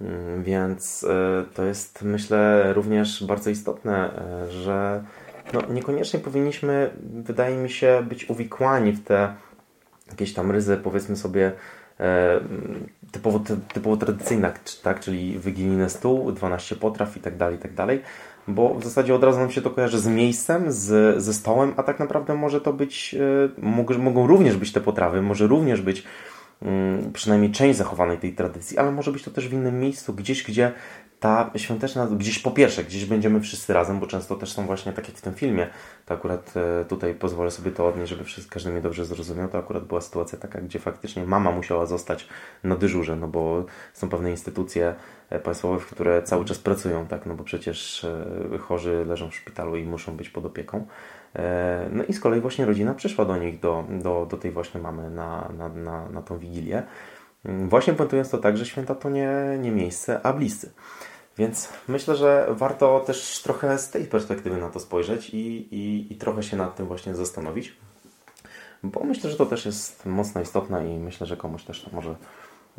Mm, 0.00 0.42
więc 0.42 1.04
e, 1.04 1.44
to 1.54 1.64
jest, 1.64 2.02
myślę, 2.02 2.72
również 2.72 3.24
bardzo 3.24 3.50
istotne, 3.50 4.10
e, 4.18 4.50
że 4.50 5.04
no, 5.52 5.62
niekoniecznie 5.70 6.20
powinniśmy, 6.20 6.90
wydaje 7.02 7.56
mi 7.56 7.70
się, 7.70 8.02
być 8.08 8.30
uwikłani 8.30 8.92
w 8.92 9.04
te 9.04 9.34
jakieś 10.10 10.34
tam 10.34 10.50
ryzy, 10.50 10.76
powiedzmy 10.76 11.16
sobie, 11.16 11.52
e, 12.00 12.40
typowo, 13.12 13.40
typowo 13.72 13.96
tak? 14.82 15.00
czyli 15.00 15.38
wigilijny 15.38 15.90
stół, 15.90 16.32
12 16.32 16.76
potraw 16.76 17.16
i 17.16 17.20
tak 17.20 17.36
dalej, 17.36 17.56
i 17.56 17.58
tak 17.58 17.74
dalej, 17.74 18.02
bo 18.48 18.74
w 18.74 18.84
zasadzie 18.84 19.14
od 19.14 19.24
razu 19.24 19.38
nam 19.38 19.50
się 19.50 19.62
to 19.62 19.70
kojarzy 19.70 19.98
z 19.98 20.06
miejscem, 20.06 20.72
z, 20.72 21.22
ze 21.22 21.34
stołem, 21.34 21.74
a 21.76 21.82
tak 21.82 22.00
naprawdę 22.00 22.34
może 22.34 22.60
to 22.60 22.72
być, 22.72 23.16
mogą 23.98 24.26
również 24.26 24.56
być 24.56 24.72
te 24.72 24.80
potrawy, 24.80 25.22
może 25.22 25.46
również 25.46 25.80
być 25.80 26.04
przynajmniej 27.12 27.50
część 27.50 27.78
zachowanej 27.78 28.18
tej 28.18 28.32
tradycji, 28.32 28.78
ale 28.78 28.92
może 28.92 29.12
być 29.12 29.22
to 29.22 29.30
też 29.30 29.48
w 29.48 29.52
innym 29.52 29.80
miejscu, 29.80 30.14
gdzieś, 30.14 30.44
gdzie 30.44 30.72
ta 31.20 31.50
świąteczna, 31.56 32.06
gdzieś 32.06 32.38
po 32.38 32.50
pierwsze, 32.50 32.84
gdzieś 32.84 33.04
będziemy 33.04 33.40
wszyscy 33.40 33.72
razem, 33.72 34.00
bo 34.00 34.06
często 34.06 34.36
też 34.36 34.52
są 34.52 34.66
właśnie, 34.66 34.92
tak 34.92 35.08
jak 35.08 35.16
w 35.16 35.20
tym 35.20 35.34
filmie, 35.34 35.66
to 36.06 36.14
akurat 36.14 36.54
e, 36.56 36.84
tutaj 36.84 37.14
pozwolę 37.14 37.50
sobie 37.50 37.70
to 37.70 37.86
odnieść, 37.86 38.10
żeby 38.10 38.24
każdy 38.50 38.70
mnie 38.70 38.80
dobrze 38.80 39.04
zrozumiał, 39.04 39.48
to 39.48 39.58
akurat 39.58 39.84
była 39.84 40.00
sytuacja 40.00 40.38
taka, 40.38 40.60
gdzie 40.60 40.78
faktycznie 40.78 41.24
mama 41.24 41.52
musiała 41.52 41.86
zostać 41.86 42.28
na 42.64 42.76
dyżurze, 42.76 43.16
no 43.16 43.28
bo 43.28 43.64
są 43.92 44.08
pewne 44.08 44.30
instytucje 44.30 44.94
e, 45.30 45.40
państwowe, 45.40 45.84
które 45.90 46.22
cały 46.22 46.44
czas 46.44 46.58
pracują, 46.58 47.06
tak, 47.06 47.26
no 47.26 47.34
bo 47.34 47.44
przecież 47.44 48.04
e, 48.54 48.58
chorzy 48.58 49.04
leżą 49.08 49.30
w 49.30 49.34
szpitalu 49.34 49.76
i 49.76 49.84
muszą 49.84 50.16
być 50.16 50.28
pod 50.28 50.46
opieką. 50.46 50.86
E, 51.36 51.88
no 51.92 52.04
i 52.04 52.12
z 52.12 52.20
kolei 52.20 52.40
właśnie 52.40 52.66
rodzina 52.66 52.94
przyszła 52.94 53.24
do 53.24 53.36
nich, 53.36 53.60
do, 53.60 53.84
do, 53.90 54.26
do 54.30 54.36
tej 54.36 54.50
właśnie 54.50 54.80
mamy 54.80 55.10
na, 55.10 55.52
na, 55.58 55.68
na, 55.68 56.08
na 56.08 56.22
tą 56.22 56.38
wigilię. 56.38 56.82
Mm, 57.44 57.68
właśnie 57.68 57.92
puentując 57.92 58.30
to 58.30 58.38
tak, 58.38 58.56
że 58.56 58.66
święta 58.66 58.94
to 58.94 59.10
nie, 59.10 59.30
nie 59.60 59.70
miejsce, 59.70 60.20
a 60.22 60.32
bliscy. 60.32 60.72
Więc 61.38 61.68
myślę, 61.88 62.16
że 62.16 62.46
warto 62.50 63.00
też 63.00 63.42
trochę 63.42 63.78
z 63.78 63.90
tej 63.90 64.04
perspektywy 64.04 64.56
na 64.56 64.70
to 64.70 64.80
spojrzeć 64.80 65.30
i, 65.30 65.74
i, 65.74 66.12
i 66.12 66.16
trochę 66.16 66.42
się 66.42 66.56
nad 66.56 66.76
tym 66.76 66.86
właśnie 66.86 67.14
zastanowić. 67.14 67.76
Bo 68.82 69.04
myślę, 69.04 69.30
że 69.30 69.36
to 69.36 69.46
też 69.46 69.66
jest 69.66 70.06
mocno 70.06 70.40
istotne 70.40 70.94
i 70.94 70.98
myślę, 70.98 71.26
że 71.26 71.36
komuś 71.36 71.64
też 71.64 71.82
to 71.82 71.90
może 71.96 72.14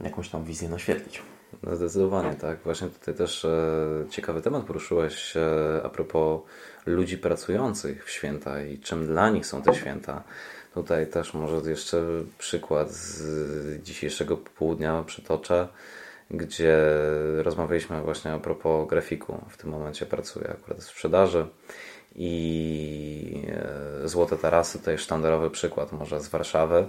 jakąś 0.04 0.30
tam 0.30 0.44
wizję 0.44 0.70
naświetlić. 0.70 1.22
No 1.64 1.76
zdecydowanie, 1.76 2.36
tak. 2.36 2.60
Właśnie 2.64 2.88
tutaj 2.88 3.16
też 3.16 3.46
e, 3.46 4.06
ciekawy 4.10 4.42
temat 4.42 4.64
poruszyłeś 4.64 5.38
e, 5.38 5.82
a 5.84 5.90
propos 5.90 6.42
ludzi 6.86 7.18
pracujących 7.18 8.06
w 8.06 8.10
święta 8.10 8.64
i 8.64 8.80
czym 8.80 9.08
dla 9.08 9.30
nich 9.30 9.46
są 9.46 9.62
te 9.62 9.76
święta. 9.76 10.24
Tutaj 10.74 11.08
też 11.08 11.34
może 11.34 11.70
jeszcze 11.70 12.04
przykład 12.38 12.92
z 12.92 13.84
dzisiejszego 13.84 14.38
południa 14.38 15.04
przytoczę, 15.04 15.68
gdzie 16.32 16.78
rozmawialiśmy 17.38 18.02
właśnie 18.02 18.34
a 18.34 18.40
propos 18.40 18.90
grafiku. 18.90 19.38
W 19.50 19.58
tym 19.58 19.70
momencie 19.70 20.06
pracuję 20.06 20.50
akurat 20.50 20.80
w 20.80 20.84
sprzedaży 20.84 21.46
i 22.16 23.48
e, 24.04 24.08
Złote 24.08 24.38
Tarasy, 24.38 24.80
tutaj 24.80 24.98
sztandarowy 24.98 25.50
przykład 25.50 25.92
może 25.92 26.22
z 26.22 26.28
Warszawy 26.28 26.88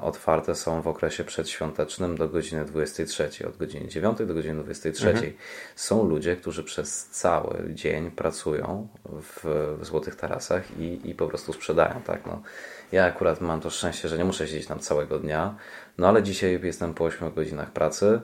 otwarte 0.00 0.54
są 0.54 0.82
w 0.82 0.88
okresie 0.88 1.24
przedświątecznym 1.24 2.16
do 2.16 2.28
godziny 2.28 2.64
23, 2.64 3.28
od 3.48 3.56
godziny 3.56 3.88
9 3.88 4.18
do 4.18 4.34
godziny 4.34 4.62
23. 4.62 5.08
Mhm. 5.10 5.32
Są 5.76 6.04
ludzie, 6.04 6.36
którzy 6.36 6.64
przez 6.64 7.06
cały 7.06 7.74
dzień 7.74 8.10
pracują 8.10 8.88
w, 9.04 9.44
w 9.80 9.84
Złotych 9.84 10.16
Tarasach 10.16 10.78
i, 10.78 11.10
i 11.10 11.14
po 11.14 11.26
prostu 11.26 11.52
sprzedają. 11.52 12.00
Tak? 12.02 12.26
No, 12.26 12.42
ja 12.92 13.04
akurat 13.04 13.40
mam 13.40 13.60
to 13.60 13.70
szczęście, 13.70 14.08
że 14.08 14.18
nie 14.18 14.24
muszę 14.24 14.48
siedzieć 14.48 14.66
tam 14.66 14.78
całego 14.78 15.18
dnia, 15.18 15.54
no 15.98 16.08
ale 16.08 16.22
dzisiaj 16.22 16.60
jestem 16.62 16.94
po 16.94 17.04
8 17.04 17.32
godzinach 17.34 17.70
pracy 17.70 18.20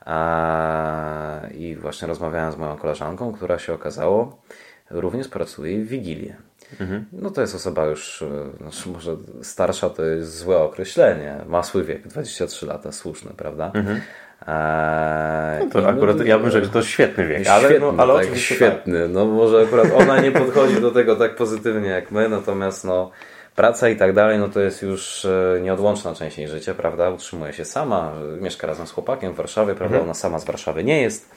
a, 0.00 1.40
i 1.54 1.76
właśnie 1.76 2.08
rozmawiałem 2.08 2.52
z 2.52 2.56
moją 2.56 2.76
koleżanką, 2.76 3.32
która 3.32 3.58
się 3.58 3.72
okazało 3.72 4.42
również 4.90 5.28
pracuje 5.28 5.84
w 5.84 5.88
Wigilię. 5.88 6.36
Mhm. 6.80 7.04
No 7.12 7.30
to 7.30 7.40
jest 7.40 7.54
osoba 7.54 7.86
już, 7.86 8.22
e, 8.22 8.56
znaczy 8.60 8.88
może 8.88 9.16
starsza 9.42 9.90
to 9.90 10.04
jest 10.04 10.38
złe 10.38 10.58
określenie. 10.58 11.36
Ma 11.46 11.62
swój 11.62 11.84
wiek, 11.84 12.08
23 12.08 12.66
lata, 12.66 12.92
słuszny, 12.92 13.30
prawda? 13.36 13.70
Mhm. 13.74 14.00
Eee, 14.46 15.64
no 15.64 15.70
to 15.70 15.88
akurat 15.88 16.18
no, 16.18 16.24
ja 16.24 16.38
bym 16.38 16.50
rzekł, 16.50 16.66
że 16.66 16.72
to 16.72 16.82
świetny 16.82 17.26
wiek, 17.26 17.46
ale, 17.48 17.68
świetny, 17.68 17.92
no, 17.92 18.02
ale 18.02 18.26
tak, 18.26 18.36
świetny. 18.36 19.02
Tak. 19.02 19.10
No 19.12 19.26
może 19.26 19.62
akurat 19.62 19.92
ona 19.96 20.20
nie 20.20 20.32
podchodzi 20.32 20.80
do 20.80 20.90
tego 20.90 21.16
tak 21.16 21.36
pozytywnie 21.36 21.88
jak 21.88 22.10
my, 22.10 22.28
natomiast 22.28 22.84
no 22.84 23.10
praca 23.56 23.88
i 23.88 23.96
tak 23.96 24.12
dalej, 24.12 24.38
no 24.38 24.48
to 24.48 24.60
jest 24.60 24.82
już 24.82 25.24
e, 25.24 25.60
nieodłączna 25.62 26.14
część 26.14 26.38
jej 26.38 26.48
życia, 26.48 26.74
prawda? 26.74 27.10
Utrzymuje 27.10 27.52
się 27.52 27.64
sama, 27.64 28.12
mieszka 28.40 28.66
razem 28.66 28.86
z 28.86 28.92
chłopakiem 28.92 29.32
w 29.32 29.36
Warszawie, 29.36 29.74
prawda? 29.74 29.96
Mhm. 29.96 30.04
Ona 30.04 30.14
sama 30.14 30.38
z 30.38 30.44
Warszawy 30.44 30.84
nie 30.84 31.02
jest. 31.02 31.30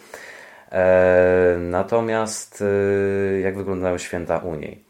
Eee, 0.71 1.57
natomiast 1.59 2.63
e, 3.35 3.39
jak 3.39 3.57
wyglądają 3.57 3.97
święta 3.97 4.37
u 4.37 4.55
niej? 4.55 4.84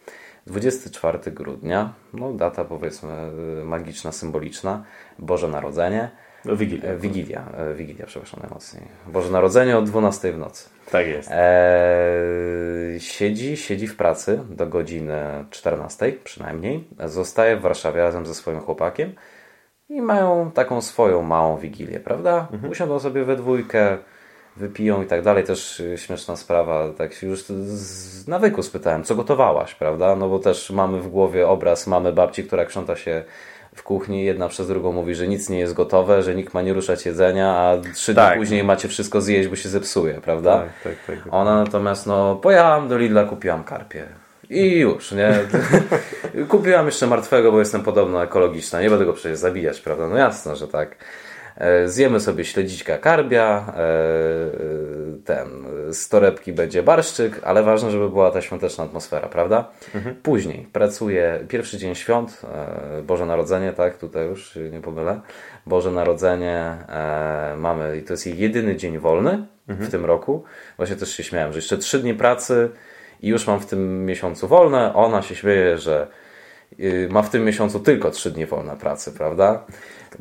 24 0.47 1.31
grudnia, 1.31 1.93
no 2.13 2.33
data 2.33 2.65
powiedzmy 2.65 3.31
magiczna, 3.63 4.11
symboliczna, 4.11 4.83
Boże 5.19 5.47
Narodzenie. 5.47 6.11
Wigilia. 6.45 6.89
E, 6.89 6.97
Wigilia, 6.97 7.45
e, 7.57 7.73
Wigilia, 7.73 8.05
przepraszam 8.05 8.39
najmocniej. 8.39 8.83
Boże 9.07 9.31
Narodzenie 9.31 9.77
o 9.77 9.81
12 9.81 10.33
w 10.33 10.37
nocy. 10.37 10.69
Tak 10.91 11.07
jest. 11.07 11.29
E, 11.31 12.99
siedzi, 12.99 13.57
siedzi 13.57 13.87
w 13.87 13.97
pracy 13.97 14.39
do 14.49 14.67
godziny 14.67 15.45
14 15.49 16.11
przynajmniej. 16.23 16.87
Zostaje 17.05 17.57
w 17.57 17.61
Warszawie 17.61 18.01
razem 18.01 18.25
ze 18.25 18.35
swoim 18.35 18.59
chłopakiem 18.59 19.13
i 19.89 20.01
mają 20.01 20.51
taką 20.51 20.81
swoją 20.81 21.21
małą 21.21 21.57
wigilię, 21.57 21.99
prawda? 21.99 22.47
Mhm. 22.51 22.71
Usiądą 22.71 22.99
sobie 22.99 23.23
we 23.23 23.35
dwójkę, 23.35 23.97
wypiją 24.57 25.03
i 25.03 25.05
tak 25.05 25.21
dalej. 25.21 25.43
Też 25.43 25.79
y, 25.79 25.97
śmieszna 25.97 26.35
sprawa, 26.35 26.89
tak 26.97 27.13
się 27.13 27.27
już 27.27 27.43
z 27.43 28.27
nawyku 28.27 28.63
spytałem, 28.63 29.03
co 29.03 29.15
gotowałaś, 29.15 29.75
prawda? 29.75 30.15
No 30.15 30.29
bo 30.29 30.39
też 30.39 30.69
mamy 30.69 31.01
w 31.01 31.07
głowie 31.07 31.47
obraz 31.47 31.87
mamy 31.87 32.13
babci, 32.13 32.43
która 32.43 32.65
krząta 32.65 32.95
się 32.95 33.23
w 33.75 33.83
kuchni, 33.83 34.25
jedna 34.25 34.47
przez 34.47 34.67
drugą 34.67 34.91
mówi, 34.91 35.15
że 35.15 35.27
nic 35.27 35.49
nie 35.49 35.59
jest 35.59 35.73
gotowe, 35.73 36.23
że 36.23 36.35
nikt 36.35 36.53
ma 36.53 36.61
nie 36.61 36.73
ruszać 36.73 37.05
jedzenia, 37.05 37.57
a 37.57 37.77
trzy 37.93 38.15
Tak. 38.15 38.33
dni 38.33 38.39
później 38.41 38.63
macie 38.63 38.87
wszystko 38.87 39.21
zjeść, 39.21 39.49
bo 39.49 39.55
się 39.55 39.69
zepsuje, 39.69 40.13
prawda? 40.13 40.57
Tak, 40.57 40.69
tak, 40.83 40.93
tak. 41.07 41.23
tak. 41.23 41.33
Ona 41.33 41.63
natomiast, 41.63 42.07
no, 42.07 42.35
pojechałam 42.35 42.87
do 42.87 42.97
Lidla, 42.97 43.23
kupiłam 43.23 43.63
karpie. 43.63 44.05
I 44.49 44.79
już, 44.79 45.11
nie? 45.11 45.39
Kupiłam 46.49 46.85
jeszcze 46.85 47.07
martwego, 47.07 47.51
bo 47.51 47.59
jestem 47.59 47.83
podobno 47.83 48.23
ekologiczna. 48.23 48.81
Nie 48.81 48.89
będę 48.89 49.05
go 49.05 49.13
przecież 49.13 49.37
zabijać, 49.37 49.81
prawda? 49.81 50.07
No 50.07 50.17
jasne, 50.17 50.55
że 50.55 50.67
tak. 50.67 50.95
E, 51.57 51.89
Zjemy 51.89 52.19
sobie 52.19 52.45
śledziczka 52.45 52.97
karbia, 52.97 53.65
e, 53.67 53.81
ten, 55.25 55.47
z 55.93 56.09
torebki 56.09 56.53
będzie 56.53 56.83
barszczyk, 56.83 57.39
ale 57.43 57.63
ważne, 57.63 57.91
żeby 57.91 58.09
była 58.09 58.31
ta 58.31 58.41
świąteczna 58.41 58.83
atmosfera, 58.83 59.27
prawda? 59.27 59.71
Później 60.23 60.67
pracuję, 60.73 61.45
pierwszy 61.47 61.77
dzień 61.77 61.95
świąt, 61.95 62.41
e, 62.99 63.01
Boże 63.01 63.25
Narodzenie, 63.25 63.73
tak, 63.73 63.97
tutaj 63.97 64.27
już 64.27 64.59
nie 64.71 64.81
pomylę. 64.81 65.21
Boże 65.65 65.91
Narodzenie 65.91 66.77
e, 66.89 67.55
mamy 67.57 67.97
i 67.97 68.03
to 68.03 68.13
jest 68.13 68.27
jej 68.27 68.37
jedyny 68.37 68.75
dzień 68.75 68.97
wolny 68.97 69.45
w 69.67 69.91
tym 69.91 70.05
roku. 70.05 70.43
Właśnie 70.77 70.95
też 70.95 71.09
się 71.15 71.23
śmiałem, 71.23 71.53
że 71.53 71.57
jeszcze 71.57 71.77
trzy 71.77 71.99
dni 71.99 72.13
pracy 72.13 72.69
i 73.21 73.27
już 73.27 73.47
mam 73.47 73.59
w 73.59 73.65
tym 73.65 74.05
miesiącu 74.05 74.47
wolne. 74.47 74.93
Ona 74.93 75.21
się 75.21 75.35
śmieje, 75.35 75.77
że 75.77 76.07
ma 77.09 77.21
w 77.21 77.29
tym 77.29 77.45
miesiącu 77.45 77.79
tylko 77.79 78.11
trzy 78.11 78.31
dni 78.31 78.45
wolne 78.45 78.75
pracy, 78.75 79.11
prawda? 79.11 79.63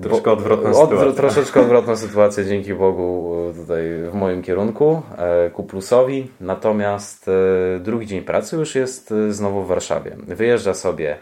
Troszkę 0.03 0.33
odwrotna 0.33 0.71
Odwró- 0.71 0.85
sytuacja. 0.88 1.12
Troszeczkę 1.12 1.61
odwrotna 1.61 1.97
sytuacja, 1.97 2.45
dzięki 2.45 2.75
Bogu, 2.75 3.37
y, 3.51 3.55
tutaj 3.55 3.83
w 4.11 4.14
moim 4.14 4.43
kierunku, 4.43 5.03
e, 5.19 5.51
ku 5.51 5.64
plusowi. 5.64 6.31
Natomiast 6.40 7.31
drugi 7.81 8.07
dzień 8.07 8.23
pracy 8.23 8.57
już 8.57 8.75
jest 8.75 9.14
znowu 9.29 9.62
w 9.62 9.67
Warszawie. 9.69 10.17
Wyjeżdża 10.27 10.75
sobie 10.75 11.17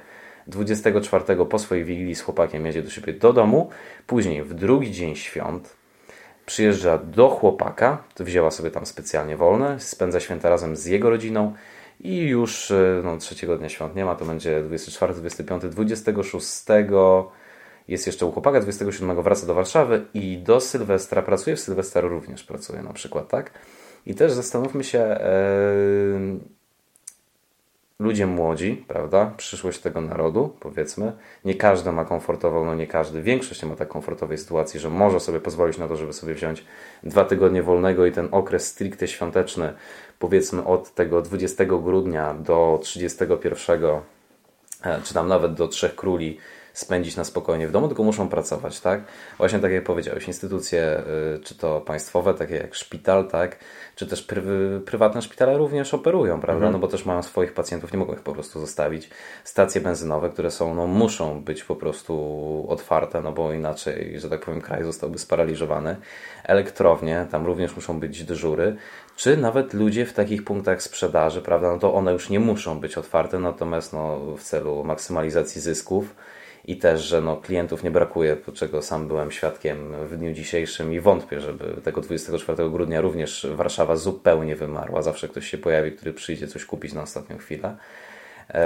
24 0.46 1.46
po 1.46 1.58
swojej 1.58 1.84
wigilii 1.84 2.14
z 2.14 2.20
chłopakiem, 2.22 2.66
jedzie 2.66 2.82
do 2.82 2.90
siebie 2.90 3.12
do 3.12 3.32
domu. 3.32 3.70
Później 4.06 4.42
w 4.42 4.54
drugi 4.54 4.90
dzień 4.92 5.16
świąt 5.16 5.76
przyjeżdża 6.46 6.98
do 6.98 7.28
chłopaka, 7.28 7.98
wzięła 8.20 8.50
sobie 8.50 8.70
tam 8.70 8.86
specjalnie 8.86 9.36
wolne, 9.36 9.80
spędza 9.80 10.20
święta 10.20 10.48
razem 10.48 10.76
z 10.76 10.86
jego 10.86 11.10
rodziną 11.10 11.52
i 12.02 12.16
już 12.18 12.70
e, 12.70 13.00
no, 13.04 13.16
trzeciego 13.16 13.58
dnia 13.58 13.68
świąt 13.68 13.96
nie 13.96 14.04
ma, 14.04 14.14
to 14.14 14.24
będzie 14.24 14.62
24, 14.62 15.14
25, 15.14 15.62
26 15.62 16.64
jest 17.88 18.06
jeszcze 18.06 18.26
u 18.26 18.32
chłopaka, 18.32 18.60
27 18.60 19.22
wraca 19.22 19.46
do 19.46 19.54
Warszawy 19.54 20.06
i 20.14 20.38
do 20.38 20.60
Sylwestra 20.60 21.22
pracuje, 21.22 21.56
w 21.56 21.60
Sylwestra 21.60 22.00
również 22.00 22.44
pracuje 22.44 22.82
na 22.82 22.92
przykład, 22.92 23.28
tak? 23.28 23.50
I 24.06 24.14
też 24.14 24.32
zastanówmy 24.32 24.84
się, 24.84 24.98
e, 24.98 25.32
ludzie 28.02 28.26
młodzi, 28.26 28.84
prawda? 28.88 29.32
Przyszłość 29.36 29.78
tego 29.78 30.00
narodu, 30.00 30.56
powiedzmy. 30.60 31.12
Nie 31.44 31.54
każdy 31.54 31.92
ma 31.92 32.04
komfortową, 32.04 32.64
no 32.64 32.74
nie 32.74 32.86
każdy, 32.86 33.22
większość 33.22 33.62
nie 33.62 33.68
ma 33.68 33.76
tak 33.76 33.88
komfortowej 33.88 34.38
sytuacji, 34.38 34.80
że 34.80 34.90
może 34.90 35.20
sobie 35.20 35.40
pozwolić 35.40 35.78
na 35.78 35.88
to, 35.88 35.96
żeby 35.96 36.12
sobie 36.12 36.34
wziąć 36.34 36.64
dwa 37.02 37.24
tygodnie 37.24 37.62
wolnego 37.62 38.06
i 38.06 38.12
ten 38.12 38.28
okres 38.30 38.66
stricte 38.66 39.08
świąteczny, 39.08 39.72
powiedzmy 40.22 40.64
od 40.64 40.94
tego 40.94 41.22
20 41.22 41.64
grudnia 41.64 42.34
do 42.34 42.78
31, 42.82 43.80
e, 44.82 45.00
czy 45.04 45.14
tam 45.14 45.28
nawet 45.28 45.54
do 45.54 45.68
Trzech 45.68 45.94
Króli, 45.94 46.38
spędzić 46.72 47.16
na 47.16 47.24
spokojnie 47.24 47.68
w 47.68 47.70
domu, 47.70 47.88
tylko 47.88 48.02
muszą 48.02 48.28
pracować, 48.28 48.80
tak? 48.80 49.00
Właśnie 49.38 49.58
tak 49.58 49.72
jak 49.72 49.84
powiedziałeś, 49.84 50.26
instytucje, 50.26 51.02
y, 51.36 51.40
czy 51.44 51.54
to 51.54 51.80
państwowe, 51.80 52.34
takie 52.34 52.54
jak 52.54 52.74
szpital, 52.74 53.28
tak? 53.28 53.58
Czy 53.96 54.06
też 54.06 54.28
prywatne 54.84 55.22
szpitale 55.22 55.58
również 55.58 55.94
operują, 55.94 56.40
prawda? 56.40 56.70
No 56.70 56.78
bo 56.78 56.88
też 56.88 57.06
mają 57.06 57.22
swoich 57.22 57.54
pacjentów, 57.54 57.92
nie 57.92 57.98
mogą 57.98 58.12
ich 58.12 58.20
po 58.20 58.32
prostu 58.32 58.60
zostawić. 58.60 59.10
Stacje 59.44 59.80
benzynowe, 59.80 60.30
które 60.30 60.50
są, 60.50 60.74
no 60.74 60.86
muszą 60.86 61.40
być 61.40 61.64
po 61.64 61.76
prostu 61.76 62.66
otwarte, 62.68 63.20
no 63.20 63.32
bo 63.32 63.52
inaczej, 63.52 64.20
że 64.20 64.30
tak 64.30 64.44
powiem, 64.44 64.60
kraj 64.60 64.84
zostałby 64.84 65.18
sparaliżowany. 65.18 65.96
Elektrownie, 66.44 67.26
tam 67.30 67.46
również 67.46 67.76
muszą 67.76 68.00
być 68.00 68.24
dyżury. 68.24 68.76
Czy 69.16 69.36
nawet 69.36 69.74
ludzie 69.74 70.06
w 70.06 70.12
takich 70.12 70.44
punktach 70.44 70.82
sprzedaży, 70.82 71.42
prawda? 71.42 71.72
No 71.72 71.78
to 71.78 71.94
one 71.94 72.12
już 72.12 72.30
nie 72.30 72.40
muszą 72.40 72.80
być 72.80 72.98
otwarte, 72.98 73.38
natomiast 73.38 73.92
no, 73.92 74.20
w 74.36 74.42
celu 74.42 74.84
maksymalizacji 74.84 75.60
zysków 75.60 76.14
i 76.64 76.76
też, 76.76 77.00
że 77.00 77.20
no, 77.20 77.36
klientów 77.36 77.82
nie 77.82 77.90
brakuje, 77.90 78.36
czego 78.54 78.82
sam 78.82 79.08
byłem 79.08 79.30
świadkiem 79.30 79.92
w 80.06 80.16
dniu 80.16 80.32
dzisiejszym 80.32 80.92
i 80.92 81.00
wątpię, 81.00 81.40
żeby 81.40 81.64
tego 81.84 82.00
24 82.00 82.70
grudnia 82.70 83.00
również 83.00 83.46
Warszawa 83.54 83.96
zupełnie 83.96 84.56
wymarła. 84.56 85.02
Zawsze 85.02 85.28
ktoś 85.28 85.50
się 85.50 85.58
pojawi, 85.58 85.92
który 85.92 86.12
przyjdzie 86.12 86.46
coś 86.46 86.64
kupić 86.64 86.92
na 86.92 87.02
ostatnią 87.02 87.38
chwilę. 87.38 87.76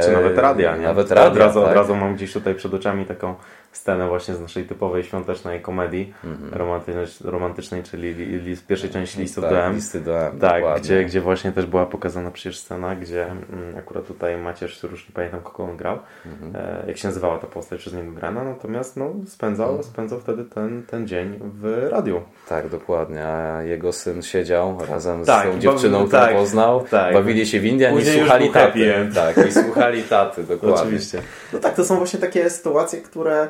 Czy 0.02 0.12
nawet 0.12 0.38
E, 0.38 0.40
radia, 0.40 0.76
nie? 0.76 0.82
Nawet 0.82 1.10
radia, 1.10 1.30
Od 1.30 1.36
razu, 1.36 1.60
tak? 1.60 1.68
od 1.68 1.76
razu 1.76 1.96
mam 1.96 2.14
gdzieś 2.14 2.32
tutaj 2.32 2.54
przed 2.54 2.74
oczami 2.74 3.06
taką 3.06 3.34
scenę 3.76 4.08
właśnie 4.08 4.34
z 4.34 4.40
naszej 4.40 4.64
typowej 4.64 5.04
świątecznej 5.04 5.60
komedii 5.62 6.14
Mhm. 6.24 6.54
romantycznej, 6.54 7.06
romantycznej, 7.32 7.82
czyli 7.82 8.14
li, 8.14 8.24
li, 8.38 8.56
z 8.56 8.62
pierwszej 8.62 8.90
części 8.90 9.20
listów 9.20 9.44
tak, 9.44 9.52
do 9.52 9.60
M. 9.64 9.74
listy 9.74 10.00
do 10.00 10.18
M, 10.26 10.38
Tak, 10.38 10.52
dokładnie. 10.60 10.80
gdzie, 10.82 11.04
gdzie 11.04 11.20
właśnie 11.20 11.52
też 11.52 11.66
była 11.66 11.86
pokazana 11.86 12.30
przecież 12.30 12.58
scena, 12.58 12.96
gdzie 12.96 13.22
mm, 13.26 13.42
akurat 13.78 14.06
tutaj 14.06 14.36
Macierz 14.36 14.82
już 14.82 15.08
nie 15.08 15.14
pamiętam 15.14 15.40
kogo 15.40 15.64
on 15.70 15.76
grał, 15.76 15.98
Mhm. 16.26 16.52
e, 16.56 16.84
jak 16.86 16.96
się 16.98 17.08
nazywała 17.08 17.38
ta 17.38 17.46
postać 17.46 17.80
przez 17.80 17.92
niego 17.94 18.12
grana, 18.12 18.44
natomiast 18.44 18.96
no, 18.96 19.12
spędzał, 19.26 19.82
spędzał 19.82 20.20
wtedy 20.20 20.44
ten, 20.44 20.82
ten 20.82 21.06
dzień 21.08 21.38
w 21.42 21.88
radiu. 21.90 22.22
Tak, 22.48 22.68
dokładnie. 22.68 23.24
A 23.26 23.62
jego 23.62 23.92
syn 23.92 24.22
siedział 24.22 24.78
razem 24.88 25.24
z 25.24 25.26
Tak, 25.26 25.46
tą 25.50 25.58
dziewczyną, 25.58 25.98
bawi- 25.98 26.06
którą 26.06 26.20
tak, 26.22 26.34
poznał. 26.34 26.84
tak. 26.90 27.14
Bawili 27.14 27.46
się 27.46 27.60
w 27.60 27.64
Indian 27.64 27.98
i 27.98 28.04
słuchali 28.04 28.50
taty. 28.50 29.08
Tak, 29.14 29.46
i 29.48 29.52
słuchali 29.52 30.02
taty, 30.02 30.44
dokładnie. 30.44 30.80
Oczywiście. 30.80 31.22
No 31.52 31.58
tak, 31.58 31.74
to 31.74 31.84
są 31.84 31.96
właśnie 31.96 32.20
takie 32.20 32.50
sytuacje, 32.50 33.00
które 33.00 33.48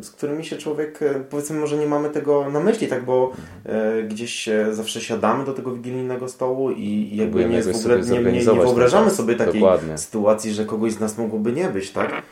z 0.00 0.10
którymi 0.10 0.44
się 0.44 0.56
człowiek, 0.56 1.02
e, 1.02 1.14
powiedzmy 1.30 1.60
może 1.60 1.76
nie 1.76 1.86
mamy 1.86 2.10
tego 2.10 2.50
na 2.50 2.60
myśli, 2.60 2.88
tak, 2.88 3.04
bo 3.04 3.32
e, 3.66 4.02
gdzieś 4.02 4.48
e, 4.48 4.74
zawsze 4.74 5.00
siadamy 5.00 5.44
do 5.44 5.52
tego 5.52 5.72
wigilijnego 5.72 6.28
stołu 6.28 6.70
i 6.70 7.16
jakby 7.16 7.44
nie, 7.44 7.62
w 7.62 7.76
ogóle, 7.76 7.96
nie, 7.96 8.02
nie, 8.02 8.02
nie 8.02 8.14
zorganizować 8.14 8.66
wyobrażamy 8.66 9.10
sobie 9.10 9.34
takiej 9.34 9.60
Dokładnie. 9.60 9.98
sytuacji, 9.98 10.52
że 10.52 10.64
kogoś 10.64 10.92
z 10.92 11.00
nas 11.00 11.18
mogłoby 11.18 11.52
nie 11.52 11.68
być, 11.68 11.90
tak? 11.90 12.22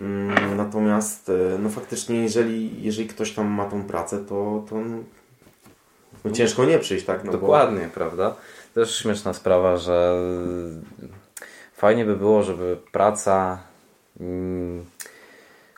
Mm, 0.00 0.56
Natomiast 0.56 1.28
e, 1.28 1.58
no 1.58 1.68
faktycznie 1.68 2.22
jeżeli, 2.22 2.82
jeżeli 2.82 3.08
ktoś 3.08 3.32
tam 3.32 3.46
ma 3.46 3.64
tą 3.64 3.84
pracę, 3.84 4.18
to, 4.18 4.64
to 4.70 4.76
no, 6.24 6.30
ciężko 6.30 6.64
nie 6.64 6.78
przyjść, 6.78 7.04
tak? 7.04 7.24
No 7.24 7.32
bo- 7.32 7.38
Dokładnie, 7.38 7.88
prawda? 7.94 8.34
Też 8.74 8.98
śmieszna 8.98 9.32
sprawa, 9.32 9.76
że 9.76 10.20
fajnie 11.74 12.04
by 12.04 12.16
było, 12.16 12.42
żeby 12.42 12.76
praca. 12.92 13.58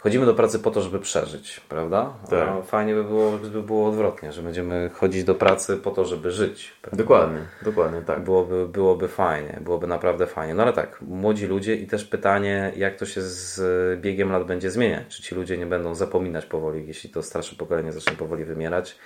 Chodzimy 0.05 0.27
do 0.27 0.35
pracy 0.35 0.59
po 0.59 0.71
to, 0.71 0.81
żeby 0.81 0.99
przeżyć, 0.99 1.61
prawda? 1.61 2.13
Tak. 2.31 2.49
A 2.49 2.63
fajnie 2.63 2.95
by 2.95 3.05
było, 3.05 3.33
gdyby 3.33 3.63
było 3.63 3.89
odwrotnie, 3.89 4.33
że 4.33 4.43
będziemy 4.43 4.91
chodzić 4.95 5.25
do 5.25 5.35
pracy 5.35 5.77
po 5.77 5.91
to, 5.91 6.05
żeby 6.05 6.31
żyć. 6.31 6.73
Prawda? 6.83 7.03
Dokładnie, 7.03 7.41
dokładnie, 7.63 8.03
tak. 8.03 8.25
Byłoby, 8.25 8.69
byłoby 8.69 9.09
fajnie, 9.09 9.59
byłoby 9.61 9.87
naprawdę 9.87 10.27
fajnie. 10.27 10.55
No 10.55 10.63
ale 10.63 10.73
tak, 10.73 11.03
młodzi 11.03 11.47
ludzie 11.47 11.75
i 11.77 11.87
też 11.87 12.05
pytanie, 12.05 12.73
jak 12.77 12.97
to 12.97 13.07
się 13.07 13.23
z 13.23 14.01
biegiem 14.01 14.33
lat 14.33 14.47
będzie 14.47 14.71
zmieniać. 14.71 15.09
Czy 15.09 15.23
ci 15.23 15.35
ludzie 15.35 15.59
nie 15.59 15.67
będą 15.67 15.95
zapominać 15.95 16.47
powoli, 16.47 16.87
jeśli 16.87 17.11
to 17.11 17.23
starsze 17.23 17.57
pokolenie 17.57 17.93
zacznie 17.93 18.17
powoli 18.17 18.45
wymierać, 18.45 18.97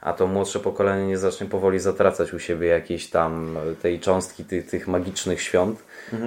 a 0.00 0.12
to 0.12 0.26
młodsze 0.26 0.60
pokolenie 0.60 1.06
nie 1.06 1.18
zacznie 1.18 1.46
powoli 1.46 1.78
zatracać 1.78 2.34
u 2.34 2.38
siebie 2.38 2.66
jakiejś 2.66 3.10
tam 3.10 3.56
tej 3.82 4.00
cząstki 4.00 4.44
tych, 4.44 4.66
tych 4.66 4.88
magicznych 4.88 5.42
świąt, 5.42 5.84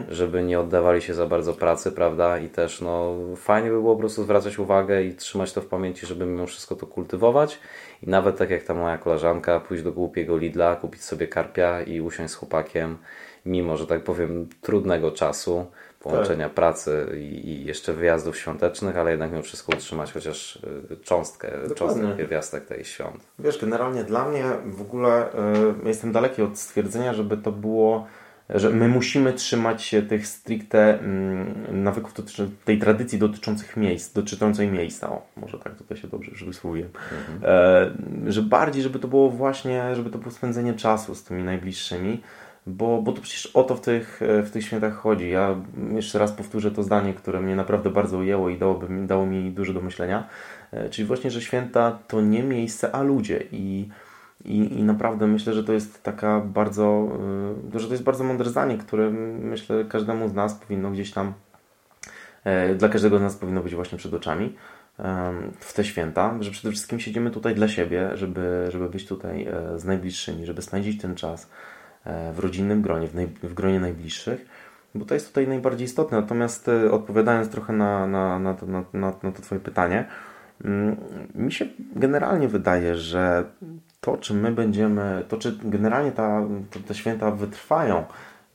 żeby 0.10 0.44
nie 0.44 0.60
oddawali 0.60 1.02
się 1.02 1.14
za 1.14 1.28
bardzo 1.28 1.54
pracy, 1.54 1.92
prawda? 1.92 2.40
I 2.40 2.50
też 2.50 2.82
no 2.82 3.16
fajnie 3.36 3.70
by 3.70 3.82
było 3.82 3.94
po 3.94 4.00
prostu 4.00 4.24
zwracać 4.24 4.60
uwagę 4.60 5.04
i 5.04 5.16
trzymać 5.16 5.54
to 5.54 5.62
w 5.62 5.66
pamięci, 5.66 6.06
żeby 6.06 6.26
mimo 6.26 6.48
wszystko 6.48 6.76
to 6.76 6.88
kultywować 6.88 7.60
i 8.04 8.10
nawet 8.10 8.38
tak 8.38 8.50
jak 8.50 8.64
ta 8.64 8.74
moja 8.74 8.98
koleżanka, 8.98 9.60
pójść 9.60 9.84
do 9.84 9.92
głupiego 9.92 10.38
Lidla, 10.38 10.76
kupić 10.76 11.04
sobie 11.04 11.28
karpia 11.28 11.82
i 11.82 12.02
usiąść 12.02 12.34
z 12.34 12.36
chłopakiem, 12.36 12.98
mimo, 13.46 13.78
że 13.78 13.88
tak 13.88 14.04
powiem, 14.04 14.50
trudnego 14.62 15.12
czasu, 15.12 15.66
połączenia 16.04 16.46
Tak. 16.46 16.54
pracy 16.54 17.08
i, 17.18 17.50
i 17.50 17.66
jeszcze 17.66 17.94
wyjazdów 17.94 18.38
świątecznych, 18.38 18.98
ale 18.98 19.12
jednak 19.12 19.32
mimo 19.32 19.44
wszystko 19.44 19.74
utrzymać 19.74 20.14
chociaż 20.14 20.56
y, 20.92 20.98
cząstkę, 21.04 21.52
cząstkę 21.76 22.16
pierwiastek 22.18 22.66
tej 22.66 22.86
świąt. 22.86 23.28
Wiesz, 23.40 23.62
generalnie 23.62 24.04
dla 24.04 24.30
mnie 24.30 24.44
w 24.66 24.82
ogóle 24.82 25.34
y, 25.84 25.88
jestem 25.88 26.12
daleki 26.12 26.42
od 26.42 26.58
stwierdzenia, 26.58 27.14
żeby 27.14 27.38
to 27.38 27.52
było, 27.52 28.08
że 28.50 28.70
my 28.70 28.88
musimy 28.88 29.34
trzymać 29.34 29.84
się 29.84 30.02
tych 30.02 30.28
stricte 30.28 31.00
mm, 31.00 31.84
nawyków, 31.84 32.14
dotyczy, 32.14 32.50
tej 32.66 32.80
tradycji 32.80 33.20
dotyczących 33.20 33.78
miejsc, 33.78 34.14
dotyczącej 34.14 34.68
miejsca. 34.72 35.10
O, 35.10 35.22
może 35.38 35.60
tak 35.60 35.76
tutaj 35.76 35.98
się 35.98 36.08
dobrze 36.08 36.32
już 36.32 36.46
wysłowiłem. 36.46 36.90
E, 37.44 37.92
że 38.28 38.42
bardziej, 38.42 38.84
żeby 38.84 39.00
to 39.00 39.08
było 39.08 39.30
właśnie, 39.30 39.96
żeby 39.96 40.10
to 40.10 40.18
było 40.18 40.32
spędzenie 40.32 40.74
czasu 40.74 41.16
z 41.16 41.24
tymi 41.24 41.44
najbliższymi. 41.44 42.22
Bo, 42.68 43.02
bo 43.02 43.12
to 43.12 43.22
przecież 43.22 43.46
o 43.46 43.64
to 43.64 43.76
w 43.76 43.82
tych, 43.82 44.20
w 44.44 44.52
tych 44.52 44.66
świętach 44.66 44.94
chodzi. 44.94 45.30
Ja 45.30 45.56
jeszcze 45.92 46.20
raz 46.20 46.32
powtórzę 46.32 46.72
to 46.72 46.84
zdanie, 46.84 47.14
które 47.14 47.42
mnie 47.42 47.56
naprawdę 47.56 47.90
bardzo 47.90 48.18
ujęło 48.18 48.50
i 48.50 48.58
dałoby, 48.58 49.08
dało 49.08 49.26
mi 49.26 49.52
dużo 49.52 49.74
do 49.74 49.82
myślenia. 49.82 50.28
E, 50.72 50.90
Czyli 50.90 51.08
właśnie, 51.08 51.32
że 51.32 51.42
święta 51.42 52.00
to 52.08 52.22
nie 52.22 52.44
miejsce, 52.44 52.96
a 52.96 53.02
ludzie. 53.04 53.44
I 53.52 53.90
I, 54.46 54.80
I 54.80 54.84
naprawdę 54.84 55.28
myślę, 55.28 55.54
że 55.54 55.64
to 55.64 55.74
jest 55.74 56.04
taka 56.04 56.40
bardzo, 56.40 57.08
y, 57.76 57.80
że 57.80 57.88
to 57.88 57.94
jest 57.94 58.04
bardzo 58.04 58.24
mądre 58.24 58.50
zdanie, 58.50 58.78
które 58.78 59.10
myślę 59.40 59.86
każdemu 59.86 60.30
z 60.30 60.34
nas 60.34 60.54
powinno 60.54 60.92
gdzieś 60.92 61.12
tam, 61.12 61.34
e, 62.44 62.76
dla 62.76 62.90
każdego 62.90 63.20
z 63.20 63.22
nas 63.22 63.36
powinno 63.36 63.62
być 63.62 63.76
właśnie 63.76 63.98
przed 63.98 64.14
oczami 64.14 64.56
w 65.60 65.74
te 65.74 65.84
święta, 65.84 66.38
że 66.40 66.52
przede 66.52 66.72
wszystkim 66.72 67.00
siedzimy 67.00 67.32
tutaj 67.32 67.56
dla 67.56 67.68
siebie, 67.68 68.10
żeby, 68.14 68.68
żeby 68.70 68.90
być 68.90 69.08
tutaj 69.08 69.44
e, 69.44 69.80
z 69.80 69.86
najbliższymi, 69.86 70.46
żeby 70.46 70.62
spędzić 70.62 71.02
ten 71.02 71.16
czas 71.16 71.44
e, 71.44 71.50
w 72.06 72.40
rodzinnym 72.40 72.82
gronie, 72.82 73.08
w, 73.08 73.16
naj, 73.16 73.28
w 73.28 73.54
gronie 73.54 73.80
najbliższych, 73.80 74.46
bo 74.96 75.06
to 75.06 75.14
jest 75.14 75.28
tutaj 75.28 75.48
najbardziej 75.48 75.86
istotne. 75.86 76.22
Natomiast 76.22 76.70
odpowiadając 76.92 77.50
trochę 77.50 77.74
na, 77.74 78.08
na, 78.08 78.40
na, 78.40 78.54
to, 78.54 78.66
na, 78.66 78.84
na, 78.94 79.14
na 79.24 79.32
to 79.32 79.42
Twoje 79.42 79.62
pytanie, 79.62 80.06
mm, 80.66 80.98
mi 81.36 81.52
się 81.52 81.66
generalnie 81.96 82.48
wydaje, 82.48 82.96
że 82.96 83.44
to, 84.02 84.18
czy 84.18 84.34
my 84.34 84.52
będziemy, 84.52 85.26
to 85.28 85.38
czy 85.38 85.58
generalnie 85.64 86.12
ta, 86.12 86.42
te 86.88 86.96
święta 86.96 87.32
wytrwają 87.32 88.06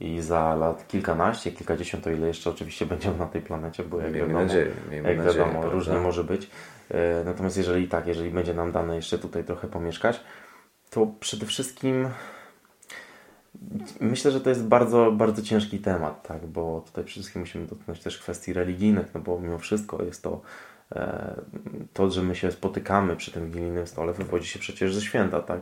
i 0.00 0.20
za 0.20 0.54
lat 0.54 0.88
kilkanaście, 0.88 1.52
kilkadziesiąt, 1.52 2.06
o 2.06 2.10
ile 2.10 2.26
jeszcze 2.26 2.50
oczywiście 2.50 2.86
będziemy 2.86 3.18
na 3.18 3.26
tej 3.26 3.42
planecie, 3.42 3.84
bo 3.84 4.00
jak 4.00 4.12
wiadomo, 4.12 4.40
nadzieję, 4.40 4.70
jak 4.92 5.04
nadzieję, 5.04 5.24
wiadomo 5.24 5.70
różnie 5.70 5.94
może 5.94 6.24
być. 6.24 6.50
E, 6.90 7.24
natomiast 7.24 7.56
jeżeli 7.56 7.88
tak, 7.88 8.06
jeżeli 8.06 8.30
będzie 8.30 8.54
nam 8.54 8.72
dane 8.72 8.96
jeszcze 8.96 9.18
tutaj 9.18 9.44
trochę 9.44 9.68
pomieszkać, 9.68 10.20
to 10.90 11.06
przede 11.20 11.46
wszystkim 11.46 12.08
myślę, 14.00 14.30
że 14.30 14.40
to 14.40 14.50
jest 14.50 14.64
bardzo, 14.64 15.12
bardzo 15.12 15.42
ciężki 15.42 15.78
temat, 15.78 16.28
tak, 16.28 16.46
bo 16.46 16.82
tutaj 16.86 17.04
przede 17.04 17.20
wszystkim 17.20 17.42
musimy 17.42 17.66
dotknąć 17.66 18.00
też 18.00 18.18
kwestii 18.18 18.52
religijnych, 18.52 19.06
no 19.14 19.20
bo 19.20 19.40
mimo 19.40 19.58
wszystko 19.58 20.02
jest 20.02 20.22
to 20.22 20.40
E, 20.94 21.34
to, 21.92 22.10
że 22.10 22.22
my 22.22 22.34
się 22.34 22.52
spotykamy 22.52 23.16
przy 23.16 23.32
tym 23.32 23.46
wigilijnym 23.46 23.86
stole, 23.86 24.12
wywodzi 24.12 24.46
się 24.46 24.58
przecież 24.58 24.94
ze 24.94 25.00
święta, 25.00 25.40
tak? 25.40 25.60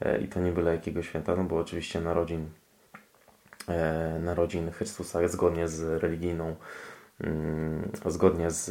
E, 0.00 0.20
I 0.20 0.28
to 0.28 0.40
nie 0.40 0.52
byle 0.52 0.72
jakiego 0.72 1.02
święta, 1.02 1.36
no 1.36 1.44
bo 1.44 1.58
oczywiście 1.58 2.00
narodzin, 2.00 2.46
e, 3.68 4.18
narodzin 4.24 4.70
Chrystusa 4.70 5.22
jest 5.22 5.34
zgodnie 5.34 5.68
z 5.68 6.02
religijną, 6.02 6.56
mm, 7.20 7.90
zgodnie 8.06 8.50
z, 8.50 8.66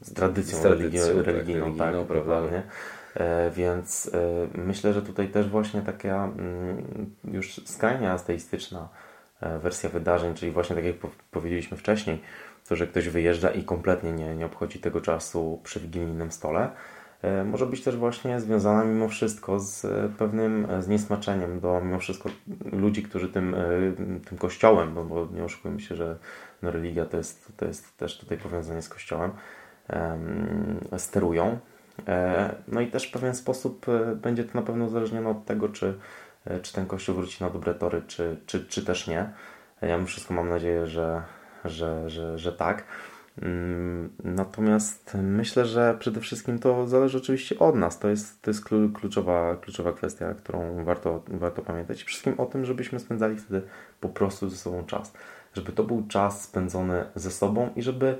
z 0.00 0.14
tradycją, 0.14 0.58
z 0.58 0.62
tradycją 0.62 1.22
religijną, 1.22 1.24
tak, 1.24 1.26
religijną, 1.26 1.76
tak, 1.76 2.06
prawda? 2.06 2.40
Nie? 2.40 2.62
Więc 3.56 4.10
myślę, 4.54 4.92
że 4.92 5.02
tutaj 5.02 5.28
też 5.28 5.48
właśnie 5.48 5.82
taka 5.82 6.24
mm, 6.24 7.14
już 7.24 7.60
skrajnie 7.64 8.10
ateistyczna 8.10 8.88
wersja 9.62 9.90
wydarzeń, 9.90 10.34
czyli 10.34 10.52
właśnie 10.52 10.76
tak 10.76 10.84
jak 10.84 10.96
powiedzieliśmy 11.30 11.76
wcześniej, 11.76 12.22
to, 12.70 12.76
że 12.76 12.86
ktoś 12.86 13.08
wyjeżdża 13.08 13.50
i 13.50 13.64
kompletnie 13.64 14.12
nie, 14.12 14.34
nie 14.34 14.46
obchodzi 14.46 14.78
tego 14.78 15.00
czasu 15.00 15.60
przy 15.64 15.80
wigilijnym 15.80 16.32
stole, 16.32 16.70
e, 17.22 17.44
może 17.44 17.66
być 17.66 17.82
też 17.82 17.96
właśnie 17.96 18.40
związana 18.40 18.84
mimo 18.84 19.08
wszystko 19.08 19.60
z 19.60 19.86
pewnym 20.16 20.66
zniesmaczeniem 20.80 21.60
do 21.60 21.80
mimo 21.80 21.98
wszystko 21.98 22.28
ludzi, 22.72 23.02
którzy 23.02 23.28
tym, 23.28 23.54
e, 23.54 23.58
tym 24.28 24.38
kościołem, 24.38 24.94
bo, 24.94 25.04
bo 25.04 25.28
nie 25.32 25.44
oszukujmy 25.44 25.80
się, 25.80 25.96
że 25.96 26.18
no, 26.62 26.70
religia 26.70 27.06
to 27.06 27.16
jest, 27.16 27.52
to 27.56 27.64
jest 27.64 27.96
też 27.96 28.18
tutaj 28.18 28.38
powiązanie 28.38 28.82
z 28.82 28.88
kościołem, 28.88 29.30
sterują. 30.96 31.58
E, 32.08 32.54
no 32.68 32.80
i 32.80 32.86
też 32.86 33.08
w 33.08 33.12
pewien 33.12 33.34
sposób 33.34 33.86
będzie 34.16 34.44
to 34.44 34.50
na 34.54 34.62
pewno 34.62 34.84
uzależnione 34.84 35.30
od 35.30 35.44
tego, 35.44 35.68
czy, 35.68 35.94
czy 36.62 36.72
ten 36.72 36.86
kościół 36.86 37.14
wróci 37.14 37.44
na 37.44 37.50
dobre 37.50 37.74
tory, 37.74 38.02
czy, 38.06 38.36
czy, 38.46 38.66
czy 38.66 38.84
też 38.84 39.06
nie. 39.06 39.30
Ja 39.82 39.96
mimo 39.96 40.06
wszystko 40.06 40.34
mam 40.34 40.48
nadzieję, 40.48 40.86
że, 40.86 41.22
że, 41.64 42.10
że, 42.10 42.38
że 42.38 42.52
tak. 42.52 42.84
Mm, 43.42 44.10
natomiast 44.24 45.16
myślę, 45.22 45.66
że 45.66 45.96
przede 45.98 46.20
wszystkim 46.20 46.58
to 46.58 46.86
zależy 46.86 47.18
oczywiście 47.18 47.58
od 47.58 47.74
nas. 47.74 47.98
To 47.98 48.08
jest, 48.08 48.42
to 48.42 48.50
jest 48.50 48.64
kluczowa, 48.94 49.56
kluczowa 49.56 49.92
kwestia, 49.92 50.34
którą 50.34 50.84
warto, 50.84 51.22
warto 51.28 51.62
pamiętać. 51.62 52.02
Wszystkim 52.02 52.34
o 52.40 52.46
tym, 52.46 52.64
żebyśmy 52.64 53.00
spędzali 53.00 53.36
wtedy 53.36 53.62
po 54.00 54.08
prostu 54.08 54.48
ze 54.48 54.56
sobą 54.56 54.86
czas. 54.86 55.12
Żeby 55.54 55.72
to 55.72 55.84
był 55.84 56.06
czas 56.08 56.42
spędzony 56.42 57.04
ze 57.14 57.30
sobą 57.30 57.70
i 57.76 57.82
żeby 57.82 58.18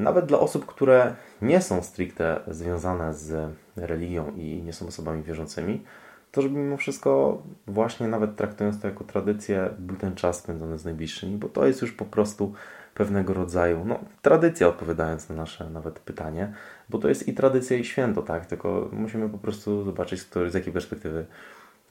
nawet 0.00 0.26
dla 0.26 0.38
osób, 0.38 0.66
które 0.66 1.14
nie 1.42 1.62
są 1.62 1.82
stricte 1.82 2.40
związane 2.48 3.14
z 3.14 3.52
religią 3.76 4.32
i 4.36 4.62
nie 4.62 4.72
są 4.72 4.86
osobami 4.86 5.22
wierzącymi, 5.22 5.84
to 6.32 6.42
żeby 6.42 6.58
mimo 6.58 6.76
wszystko 6.76 7.42
właśnie 7.66 8.08
nawet 8.08 8.36
traktując 8.36 8.80
to 8.80 8.88
jako 8.88 9.04
tradycję, 9.04 9.70
był 9.78 9.96
ten 9.96 10.14
czas 10.14 10.38
spędzony 10.38 10.78
z 10.78 10.84
najbliższymi, 10.84 11.36
bo 11.36 11.48
to 11.48 11.66
jest 11.66 11.82
już 11.82 11.92
po 11.92 12.04
prostu 12.04 12.54
pewnego 12.94 13.34
rodzaju 13.34 13.84
no, 13.84 14.00
tradycja, 14.22 14.68
odpowiadając 14.68 15.28
na 15.28 15.34
nasze 15.34 15.70
nawet 15.70 15.98
pytanie, 15.98 16.52
bo 16.88 16.98
to 16.98 17.08
jest 17.08 17.28
i 17.28 17.34
tradycja, 17.34 17.76
i 17.76 17.84
święto, 17.84 18.22
tak? 18.22 18.46
Tylko 18.46 18.88
musimy 18.92 19.28
po 19.28 19.38
prostu 19.38 19.84
zobaczyć, 19.84 20.20
z, 20.20 20.52
z 20.52 20.54
jakiej 20.54 20.72
perspektywy 20.72 21.26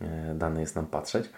e, 0.01 0.35
dane 0.35 0.61
jest 0.61 0.75
nam 0.75 0.85
patrzeć 0.85 1.29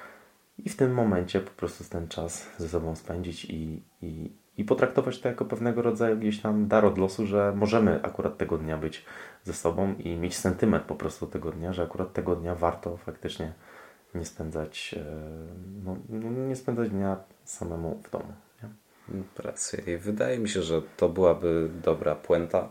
i 0.58 0.70
w 0.70 0.76
tym 0.76 0.94
momencie 0.94 1.40
po 1.40 1.52
prostu 1.52 1.84
ten 1.84 2.08
czas 2.08 2.48
ze 2.58 2.70
sobą 2.70 2.96
spędzić 2.96 3.46
i, 3.46 3.84
i, 4.02 4.32
i 4.62 4.64
potraktować 4.64 5.20
to 5.20 5.28
jako 5.28 5.46
pewnego 5.46 5.82
rodzaju 5.82 6.18
gdzieś 6.18 6.42
tam 6.42 6.68
dar 6.68 6.86
od 6.86 6.98
losu, 6.98 7.26
że 7.28 7.54
możemy 7.56 8.04
akurat 8.04 8.38
tego 8.38 8.58
dnia 8.58 8.78
być 8.78 9.06
ze 9.44 9.54
sobą 9.54 9.94
i 9.94 10.16
mieć 10.16 10.38
sentyment 10.38 10.84
po 10.84 10.96
prostu 10.96 11.28
tego 11.28 11.52
dnia, 11.52 11.74
że 11.74 11.84
akurat 11.84 12.14
tego 12.14 12.36
dnia 12.36 12.56
warto 12.56 12.98
faktycznie 12.98 13.54
nie 14.16 14.26
spędzać, 14.26 14.96
e, 14.98 15.04
no, 15.86 15.96
no, 16.10 16.48
nie 16.48 16.56
spędzać 16.56 16.90
dnia 16.90 17.18
samemu 17.44 18.02
w 18.04 18.12
domu. 18.12 18.34
Nie? 18.64 18.70
I 19.88 19.98
wydaje 19.98 20.40
mi 20.40 20.50
się, 20.50 20.62
że 20.62 20.82
to 20.98 21.10
byłaby 21.10 21.70
dobra 21.84 22.16
puenta 22.16 22.70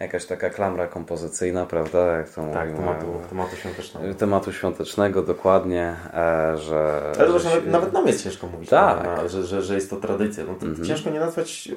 jakaś 0.00 0.26
taka 0.26 0.50
klamra 0.50 0.86
kompozycyjna, 0.86 1.66
prawda? 1.66 2.06
Jak 2.06 2.30
to 2.30 2.50
tak, 2.52 2.68
mówimy, 2.70 2.86
tematu, 2.86 3.06
tematu 3.28 3.56
świątecznego. 3.56 4.14
Tematu 4.14 4.52
świątecznego, 4.52 5.22
dokładnie, 5.22 5.96
e, 6.14 6.56
że... 6.56 7.02
Ale 7.18 7.40
że, 7.40 7.48
nawet, 7.48 7.66
nawet 7.66 7.92
nam 7.92 8.06
jest 8.06 8.24
ciężko 8.24 8.46
mówić, 8.46 8.70
tak. 8.70 9.04
na, 9.04 9.28
że, 9.28 9.44
że, 9.44 9.62
że 9.62 9.74
jest 9.74 9.90
to 9.90 9.96
tradycja. 9.96 10.44
No 10.44 10.54
to 10.54 10.66
mm 10.66 10.76
-hmm. 10.76 10.86
Ciężko 10.86 11.10
nie 11.10 11.20
nazwać 11.20 11.68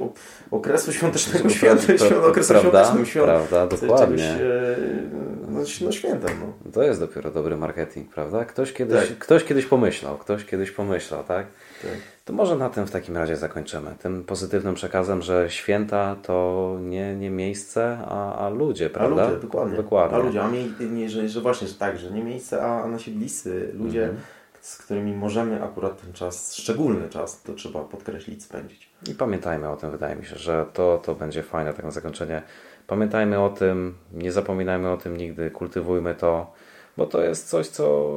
okresu 0.51 0.93
świątecznego 0.93 1.49
świętem, 1.49 1.97
świąt, 1.97 2.25
okresu 2.25 2.53
prawda, 2.53 2.69
świątecznym 2.69 3.05
świąt, 3.05 3.25
prawda, 3.25 3.67
dokładnie. 3.67 4.17
Czegoś, 4.17 4.41
e, 4.41 5.31
no, 5.51 5.59
no 5.81 5.91
świętem. 5.91 6.39
No. 6.39 6.71
To 6.71 6.83
jest 6.83 6.99
dopiero 6.99 7.31
dobry 7.31 7.57
marketing, 7.57 8.13
prawda? 8.13 8.45
Ktoś 8.45 8.73
kiedyś, 8.73 9.09
tak. 9.09 9.17
ktoś 9.17 9.43
kiedyś 9.43 9.65
pomyślał, 9.65 10.17
ktoś 10.17 10.45
kiedyś 10.45 10.71
pomyślał, 10.71 11.23
tak? 11.23 11.47
Tak. 11.81 11.91
To 12.25 12.33
może 12.33 12.55
na 12.55 12.69
tym 12.69 12.87
w 12.87 12.91
takim 12.91 13.17
razie 13.17 13.35
zakończymy. 13.35 13.95
Tym 13.99 14.23
pozytywnym 14.23 14.75
przekazem, 14.75 15.21
że 15.21 15.49
święta 15.49 16.15
to 16.23 16.77
nie, 16.81 17.15
nie 17.15 17.29
miejsce, 17.29 17.97
a, 18.05 18.35
a 18.35 18.49
ludzie, 18.49 18.89
prawda? 18.89 19.23
A 19.23 19.29
ludzie, 19.29 19.41
dokładnie. 19.41 19.77
dokładnie. 19.77 20.17
A 20.17 20.19
ludzie, 20.19 20.43
a 20.43 20.47
mi, 20.47 20.73
nie, 20.79 21.09
że, 21.09 21.29
że 21.29 21.41
właśnie, 21.41 21.67
że 21.67 21.73
tak, 21.73 21.97
że 21.97 22.11
nie 22.11 22.23
miejsce, 22.23 22.63
a, 22.63 22.83
a 22.83 22.87
nasi 22.87 23.11
bliscy 23.11 23.71
ludzie, 23.73 24.03
mhm. 24.03 24.21
z 24.61 24.77
którymi 24.77 25.13
możemy 25.13 25.63
akurat 25.63 26.01
ten 26.01 26.13
czas, 26.13 26.55
szczególny 26.55 27.09
czas, 27.09 27.41
to 27.41 27.53
trzeba 27.53 27.79
podkreślić, 27.79 28.43
spędzić. 28.43 28.89
I 29.09 29.15
pamiętajmy 29.15 29.69
o 29.69 29.77
tym, 29.77 29.91
wydaje 29.91 30.15
mi 30.15 30.25
się, 30.25 30.35
że 30.35 30.65
to, 30.73 31.01
to 31.05 31.15
będzie 31.15 31.43
fajne 31.43 31.73
takie 31.73 31.91
zakończenie. 31.91 32.41
Pamiętajmy 32.87 33.39
o 33.39 33.49
tym, 33.49 33.95
nie 34.13 34.31
zapominajmy 34.31 34.89
o 34.89 34.97
tym 34.97 35.17
nigdy, 35.17 35.51
kultywujmy 35.51 36.15
to, 36.15 36.53
bo 36.97 37.05
to 37.05 37.21
jest 37.21 37.49
coś, 37.49 37.67
co 37.67 38.09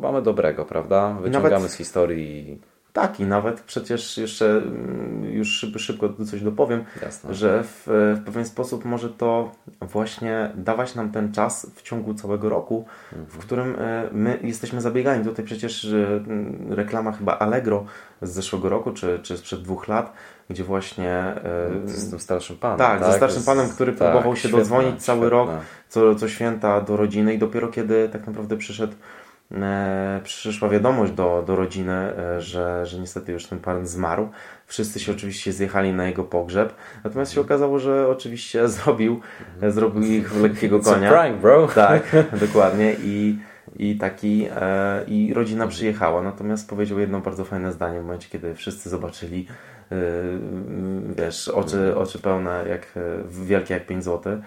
mamy 0.00 0.22
dobrego, 0.22 0.64
prawda? 0.64 1.16
Wyciągamy 1.20 1.54
Nawet... 1.54 1.70
z 1.70 1.74
historii 1.74 2.60
tak, 3.00 3.20
i 3.20 3.24
nawet 3.24 3.60
przecież 3.60 4.18
jeszcze 4.18 4.50
mm, 4.50 5.24
już 5.24 5.66
szybko 5.76 6.08
coś 6.30 6.42
dopowiem, 6.42 6.84
Jasne. 7.02 7.34
że 7.34 7.64
w, 7.64 7.82
w, 7.86 8.24
pewien 8.24 8.44
sposób 8.44 8.84
może 8.84 9.08
to 9.08 9.52
właśnie 9.80 10.50
dawać 10.54 10.94
nam 10.94 11.10
ten 11.10 11.32
czas 11.32 11.66
w 11.74 11.82
ciągu 11.82 12.14
całego 12.14 12.48
roku, 12.48 12.84
mhm. 13.12 13.30
w 13.30 13.38
którym 13.38 13.76
e, 13.78 14.08
my 14.12 14.38
jesteśmy 14.42 14.80
zabiegani. 14.80 15.24
Tutaj 15.24 15.44
przecież 15.44 15.84
mm, 15.84 16.66
reklama 16.70 17.12
chyba 17.12 17.38
Allegro 17.38 17.84
z 18.22 18.30
zeszłego 18.30 18.68
roku, 18.68 18.92
czy, 18.92 19.20
czy 19.22 19.38
sprzed 19.38 19.62
dwóch 19.62 19.88
lat, 19.88 20.12
gdzie 20.50 20.64
właśnie... 20.64 21.12
E, 21.12 21.70
z 21.84 22.10
tym 22.10 22.20
starszym 22.20 22.56
panem. 22.56 22.78
Tak, 22.78 23.00
tak? 23.00 23.10
ze 23.10 23.16
starszym 23.16 23.42
panem, 23.42 23.68
który 23.68 23.92
tak, 23.92 23.98
próbował 23.98 24.36
się 24.36 24.40
świetne, 24.40 24.58
dodzwonić 24.58 25.04
cały 25.04 25.18
świetne. 25.18 25.30
rok, 25.30 25.50
co, 25.88 26.14
co 26.14 26.28
święta 26.28 26.80
do 26.80 26.96
rodziny 26.96 27.34
i 27.34 27.38
dopiero 27.38 27.68
kiedy 27.68 28.08
tak 28.08 28.26
naprawdę 28.26 28.56
przyszedł 28.56 28.94
E, 28.94 28.96
przyszła 30.22 30.68
wiadomość 30.68 31.12
do, 31.12 31.44
do 31.46 31.56
rodziny, 31.56 31.92
e, 31.92 32.40
że, 32.40 32.86
że 32.86 32.98
niestety 32.98 33.32
już 33.32 33.46
ten 33.46 33.58
pan 33.58 33.86
zmarł. 33.86 34.28
Wszyscy 34.66 35.00
się 35.00 35.12
oczywiście 35.12 35.52
zjechali 35.52 35.92
na 35.92 36.06
jego 36.06 36.24
pogrzeb. 36.24 36.74
Natomiast 37.04 37.32
się 37.32 37.40
okazało, 37.40 37.78
że 37.78 38.08
oczywiście 38.08 38.68
zrobił, 38.78 39.20
e, 39.62 39.70
zrobił 39.70 40.02
ich 40.02 40.30
w 40.32 40.42
lekkiego 40.42 40.80
konia. 40.80 41.10
prank, 41.10 41.40
bro. 41.40 41.68
Tak, 41.74 42.16
dokładnie. 42.46 42.96
I, 43.02 43.38
i 43.76 43.96
taki 43.96 44.48
e, 44.56 45.04
i 45.06 45.34
rodzina 45.34 45.66
przyjechała. 45.66 46.22
Natomiast 46.22 46.70
powiedział 46.70 46.98
jedno 46.98 47.20
bardzo 47.20 47.44
fajne 47.44 47.72
zdanie 47.72 48.00
w 48.00 48.02
momencie, 48.02 48.28
kiedy 48.28 48.54
wszyscy 48.54 48.90
zobaczyli 48.90 49.46
e, 49.92 49.96
wiesz, 51.16 51.48
oczy, 51.48 51.96
oczy 51.96 52.18
pełne 52.18 52.64
jak 52.68 52.86
wielkie 53.28 53.74
jak 53.74 53.86
5 53.86 54.04
zł 54.04 54.32
mm, 54.32 54.42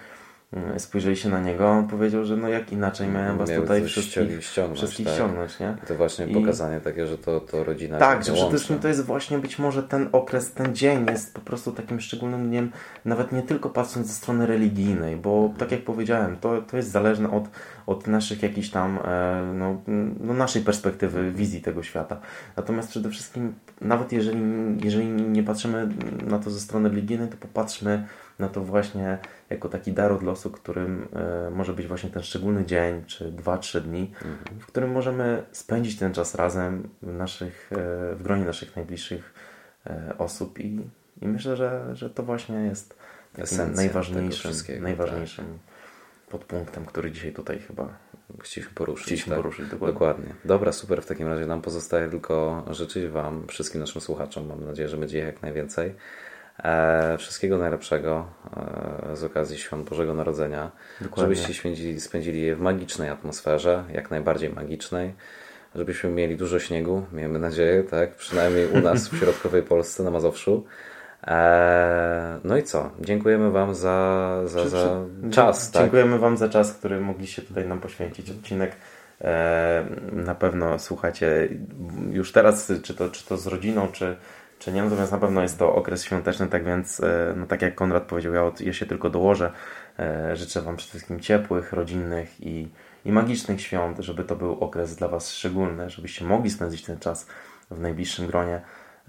spojrzeli 0.78 1.16
się 1.16 1.28
na 1.28 1.40
niego, 1.40 1.68
on 1.68 1.88
powiedział, 1.88 2.24
że 2.24 2.36
no 2.36 2.48
jak 2.48 2.72
inaczej 2.72 3.08
miałem 3.08 3.38
was 3.38 3.50
Miał 3.50 3.62
tutaj 3.62 3.84
wszystkich 3.84 4.44
ściągnąć, 4.44 4.78
wszystkich 4.78 5.06
tak? 5.06 5.14
ściągnąć, 5.14 5.60
nie? 5.60 5.76
I 5.84 5.86
to 5.86 5.94
właśnie 5.94 6.26
I- 6.26 6.34
pokazanie 6.34 6.80
takie, 6.80 7.06
że 7.06 7.18
to, 7.18 7.40
to 7.40 7.64
rodzina 7.64 7.98
Tak, 7.98 8.24
że 8.24 8.32
przede 8.32 8.48
wszystkim 8.48 8.78
to 8.78 8.88
jest 8.88 9.04
właśnie 9.04 9.38
być 9.38 9.58
może 9.58 9.82
ten 9.82 10.08
okres, 10.12 10.52
ten 10.52 10.74
dzień 10.74 11.06
jest 11.10 11.34
po 11.34 11.40
prostu 11.40 11.72
takim 11.72 12.00
szczególnym 12.00 12.48
dniem, 12.48 12.72
nawet 13.04 13.32
nie 13.32 13.42
tylko 13.42 13.70
patrząc 13.70 14.06
ze 14.06 14.12
strony 14.12 14.46
religijnej, 14.46 15.16
bo 15.16 15.54
tak 15.58 15.72
jak 15.72 15.84
powiedziałem, 15.84 16.36
to, 16.36 16.62
to 16.62 16.76
jest 16.76 16.90
zależne 16.90 17.30
od, 17.30 17.44
od 17.86 18.06
naszych 18.06 18.42
jakichś 18.42 18.68
tam, 18.68 18.98
e, 19.04 19.52
no, 19.54 19.80
no 20.20 20.34
naszej 20.34 20.62
perspektywy, 20.62 21.32
wizji 21.32 21.60
tego 21.60 21.82
świata. 21.82 22.20
Natomiast 22.56 22.88
przede 22.88 23.10
wszystkim, 23.10 23.54
nawet 23.80 24.12
jeżeli, 24.12 24.40
jeżeli 24.84 25.06
nie 25.06 25.42
patrzymy 25.42 25.88
na 26.26 26.38
to 26.38 26.50
ze 26.50 26.60
strony 26.60 26.88
religijnej, 26.88 27.28
to 27.28 27.36
popatrzmy 27.36 28.06
na 28.38 28.48
to 28.48 28.60
właśnie 28.60 29.18
jako 29.50 29.68
taki 29.68 29.92
dar 29.92 30.12
od 30.12 30.22
losu, 30.22 30.50
którym 30.50 31.08
e, 31.12 31.50
może 31.50 31.72
być 31.72 31.86
właśnie 31.86 32.10
ten 32.10 32.22
szczególny 32.22 32.64
dzień, 32.64 33.04
czy 33.04 33.32
dwa, 33.32 33.58
trzy 33.58 33.80
dni, 33.80 34.12
w 34.60 34.66
którym 34.66 34.92
możemy 34.92 35.42
spędzić 35.52 35.98
ten 35.98 36.14
czas 36.14 36.34
razem 36.34 36.88
w, 37.02 37.12
naszych, 37.12 37.70
e, 37.72 37.76
w 38.14 38.22
gronie 38.22 38.44
naszych 38.44 38.76
najbliższych 38.76 39.34
e, 39.86 40.14
osób 40.18 40.60
i, 40.60 40.80
i 41.22 41.28
myślę, 41.28 41.56
że, 41.56 41.96
że 41.96 42.10
to 42.10 42.22
właśnie 42.22 42.56
jest 42.56 42.98
takim 43.32 43.74
najważniejszym, 43.74 44.50
wszystkiego, 44.50 44.78
tak. 44.78 44.82
najważniejszym 44.82 45.58
podpunktem, 46.28 46.84
który 46.84 47.10
dzisiaj 47.10 47.32
tutaj 47.32 47.58
chyba 47.58 47.88
Chcieliśmy 48.40 48.74
poruszyć. 48.74 49.06
chcieliśmy 49.06 49.30
tak. 49.30 49.38
poruszyć. 49.38 49.68
Dokładnie. 49.68 49.92
Dokładnie. 49.92 50.34
Dobra, 50.44 50.72
super. 50.72 51.02
W 51.02 51.06
takim 51.06 51.28
razie 51.28 51.46
nam 51.46 51.62
pozostaje 51.62 52.08
tylko 52.08 52.64
życzyć 52.70 53.06
Wam, 53.06 53.46
wszystkim 53.48 53.80
naszym 53.80 54.00
słuchaczom, 54.00 54.46
mam 54.46 54.64
nadzieję, 54.64 54.88
że 54.88 54.96
będzie 54.96 55.18
ich 55.18 55.24
jak 55.24 55.42
najwięcej, 55.42 55.94
wszystkiego 57.18 57.58
najlepszego 57.58 58.26
e, 59.12 59.16
z 59.16 59.24
okazji 59.24 59.58
Świąt 59.58 59.88
Bożego 59.88 60.14
Narodzenia. 60.14 60.70
Dokładnie. 61.00 61.34
Żebyście 61.34 61.60
spędzili, 61.60 62.00
spędzili 62.00 62.42
je 62.42 62.56
w 62.56 62.60
magicznej 62.60 63.08
atmosferze, 63.08 63.84
jak 63.92 64.10
najbardziej 64.10 64.50
magicznej. 64.50 65.14
Żebyśmy 65.74 66.10
mieli 66.10 66.36
dużo 66.36 66.58
śniegu, 66.58 67.06
miejmy 67.12 67.38
nadzieję, 67.38 67.84
tak? 67.84 68.14
Przynajmniej 68.14 68.66
u 68.66 68.80
nas 68.80 69.08
w 69.08 69.18
środkowej 69.18 69.62
Polsce, 69.62 70.02
na 70.02 70.10
Mazowszu. 70.10 70.64
E, 71.26 72.40
no 72.44 72.56
i 72.56 72.62
co? 72.62 72.90
Dziękujemy 73.00 73.50
Wam 73.50 73.74
za, 73.74 74.40
za, 74.44 74.68
za 74.68 75.04
czas, 75.30 75.70
tak? 75.70 75.82
Dziękujemy 75.82 76.18
Wam 76.18 76.36
za 76.36 76.48
czas, 76.48 76.72
który 76.72 77.00
mogliście 77.00 77.42
tutaj 77.42 77.68
nam 77.68 77.80
poświęcić. 77.80 78.30
Odcinek 78.30 78.72
e, 79.20 79.84
na 80.12 80.34
pewno 80.34 80.78
słuchacie 80.78 81.48
już 82.10 82.32
teraz, 82.32 82.72
czy 82.82 82.94
to, 82.94 83.08
czy 83.10 83.26
to 83.26 83.36
z 83.36 83.46
rodziną, 83.46 83.88
czy, 83.92 84.16
czy 84.64 84.72
nie, 84.72 84.82
natomiast 84.82 85.12
na 85.12 85.18
pewno 85.18 85.42
jest 85.42 85.58
to 85.58 85.74
okres 85.74 86.04
świąteczny, 86.04 86.46
tak 86.46 86.64
więc, 86.64 87.00
e, 87.00 87.34
no 87.36 87.46
tak 87.46 87.62
jak 87.62 87.74
Konrad 87.74 88.02
powiedział, 88.02 88.34
ja, 88.34 88.44
od- 88.44 88.60
ja 88.60 88.72
się 88.72 88.86
tylko 88.86 89.10
dołożę. 89.10 89.52
E, 89.98 90.36
życzę 90.36 90.62
Wam 90.62 90.76
przede 90.76 90.90
wszystkim 90.90 91.20
ciepłych, 91.20 91.72
rodzinnych 91.72 92.40
i, 92.40 92.68
i 93.04 93.12
magicznych 93.12 93.60
świąt, 93.60 93.98
żeby 93.98 94.24
to 94.24 94.36
był 94.36 94.52
okres 94.52 94.96
dla 94.96 95.08
Was 95.08 95.30
szczególny, 95.32 95.90
żebyście 95.90 96.24
mogli 96.24 96.50
spędzić 96.50 96.82
ten 96.84 96.98
czas 96.98 97.26
w 97.70 97.80
najbliższym 97.80 98.26
gronie. 98.26 98.60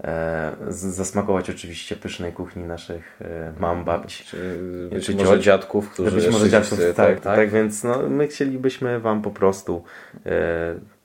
E, 0.04 0.56
z- 0.68 0.94
zasmakować 0.94 1.50
oczywiście 1.50 1.96
pysznej 1.96 2.32
kuchni 2.32 2.64
naszych 2.64 3.20
mam, 3.60 3.84
babci. 3.84 4.24
Czy, 4.24 4.58
być 4.90 5.06
Czy 5.06 5.14
może 5.14 5.40
dziadków, 5.40 5.90
którzy 5.90 6.10
być 6.10 6.30
może 6.32 6.50
dziadków, 6.50 6.78
gdzieś, 6.78 6.94
tak, 6.94 7.20
tak, 7.20 7.50
więc 7.50 7.84
no, 7.84 8.08
my 8.08 8.28
chcielibyśmy 8.28 9.00
Wam 9.00 9.22
po 9.22 9.30
prostu 9.30 9.84
e, 10.26 10.30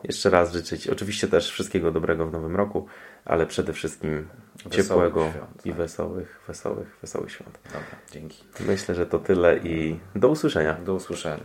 jeszcze 0.04 0.30
raz 0.30 0.54
życzyć 0.54 0.88
oczywiście 0.88 1.28
też 1.28 1.52
wszystkiego 1.52 1.92
dobrego 1.92 2.26
w 2.26 2.32
nowym 2.32 2.56
roku, 2.56 2.86
ale 3.30 3.46
przede 3.46 3.74
wszystkim 3.74 4.28
Wesołych 4.65 4.88
ciepłego 4.88 5.32
świąt, 5.32 5.65
i 5.65 5.70
tak. 5.70 5.78
wesołych, 5.78 6.42
wesołych, 6.48 6.98
wesołych 7.02 7.32
świąt. 7.32 7.60
Dobra, 7.65 7.82
dzięki. 8.12 8.44
Myślę, 8.60 8.96
że 8.96 9.06
to 9.06 9.20
tyle 9.20 9.58
i 9.58 10.00
do 10.15 10.30
usłyszenia. 10.30 10.74
Do 10.74 10.94
usłyszenia. 10.94 11.44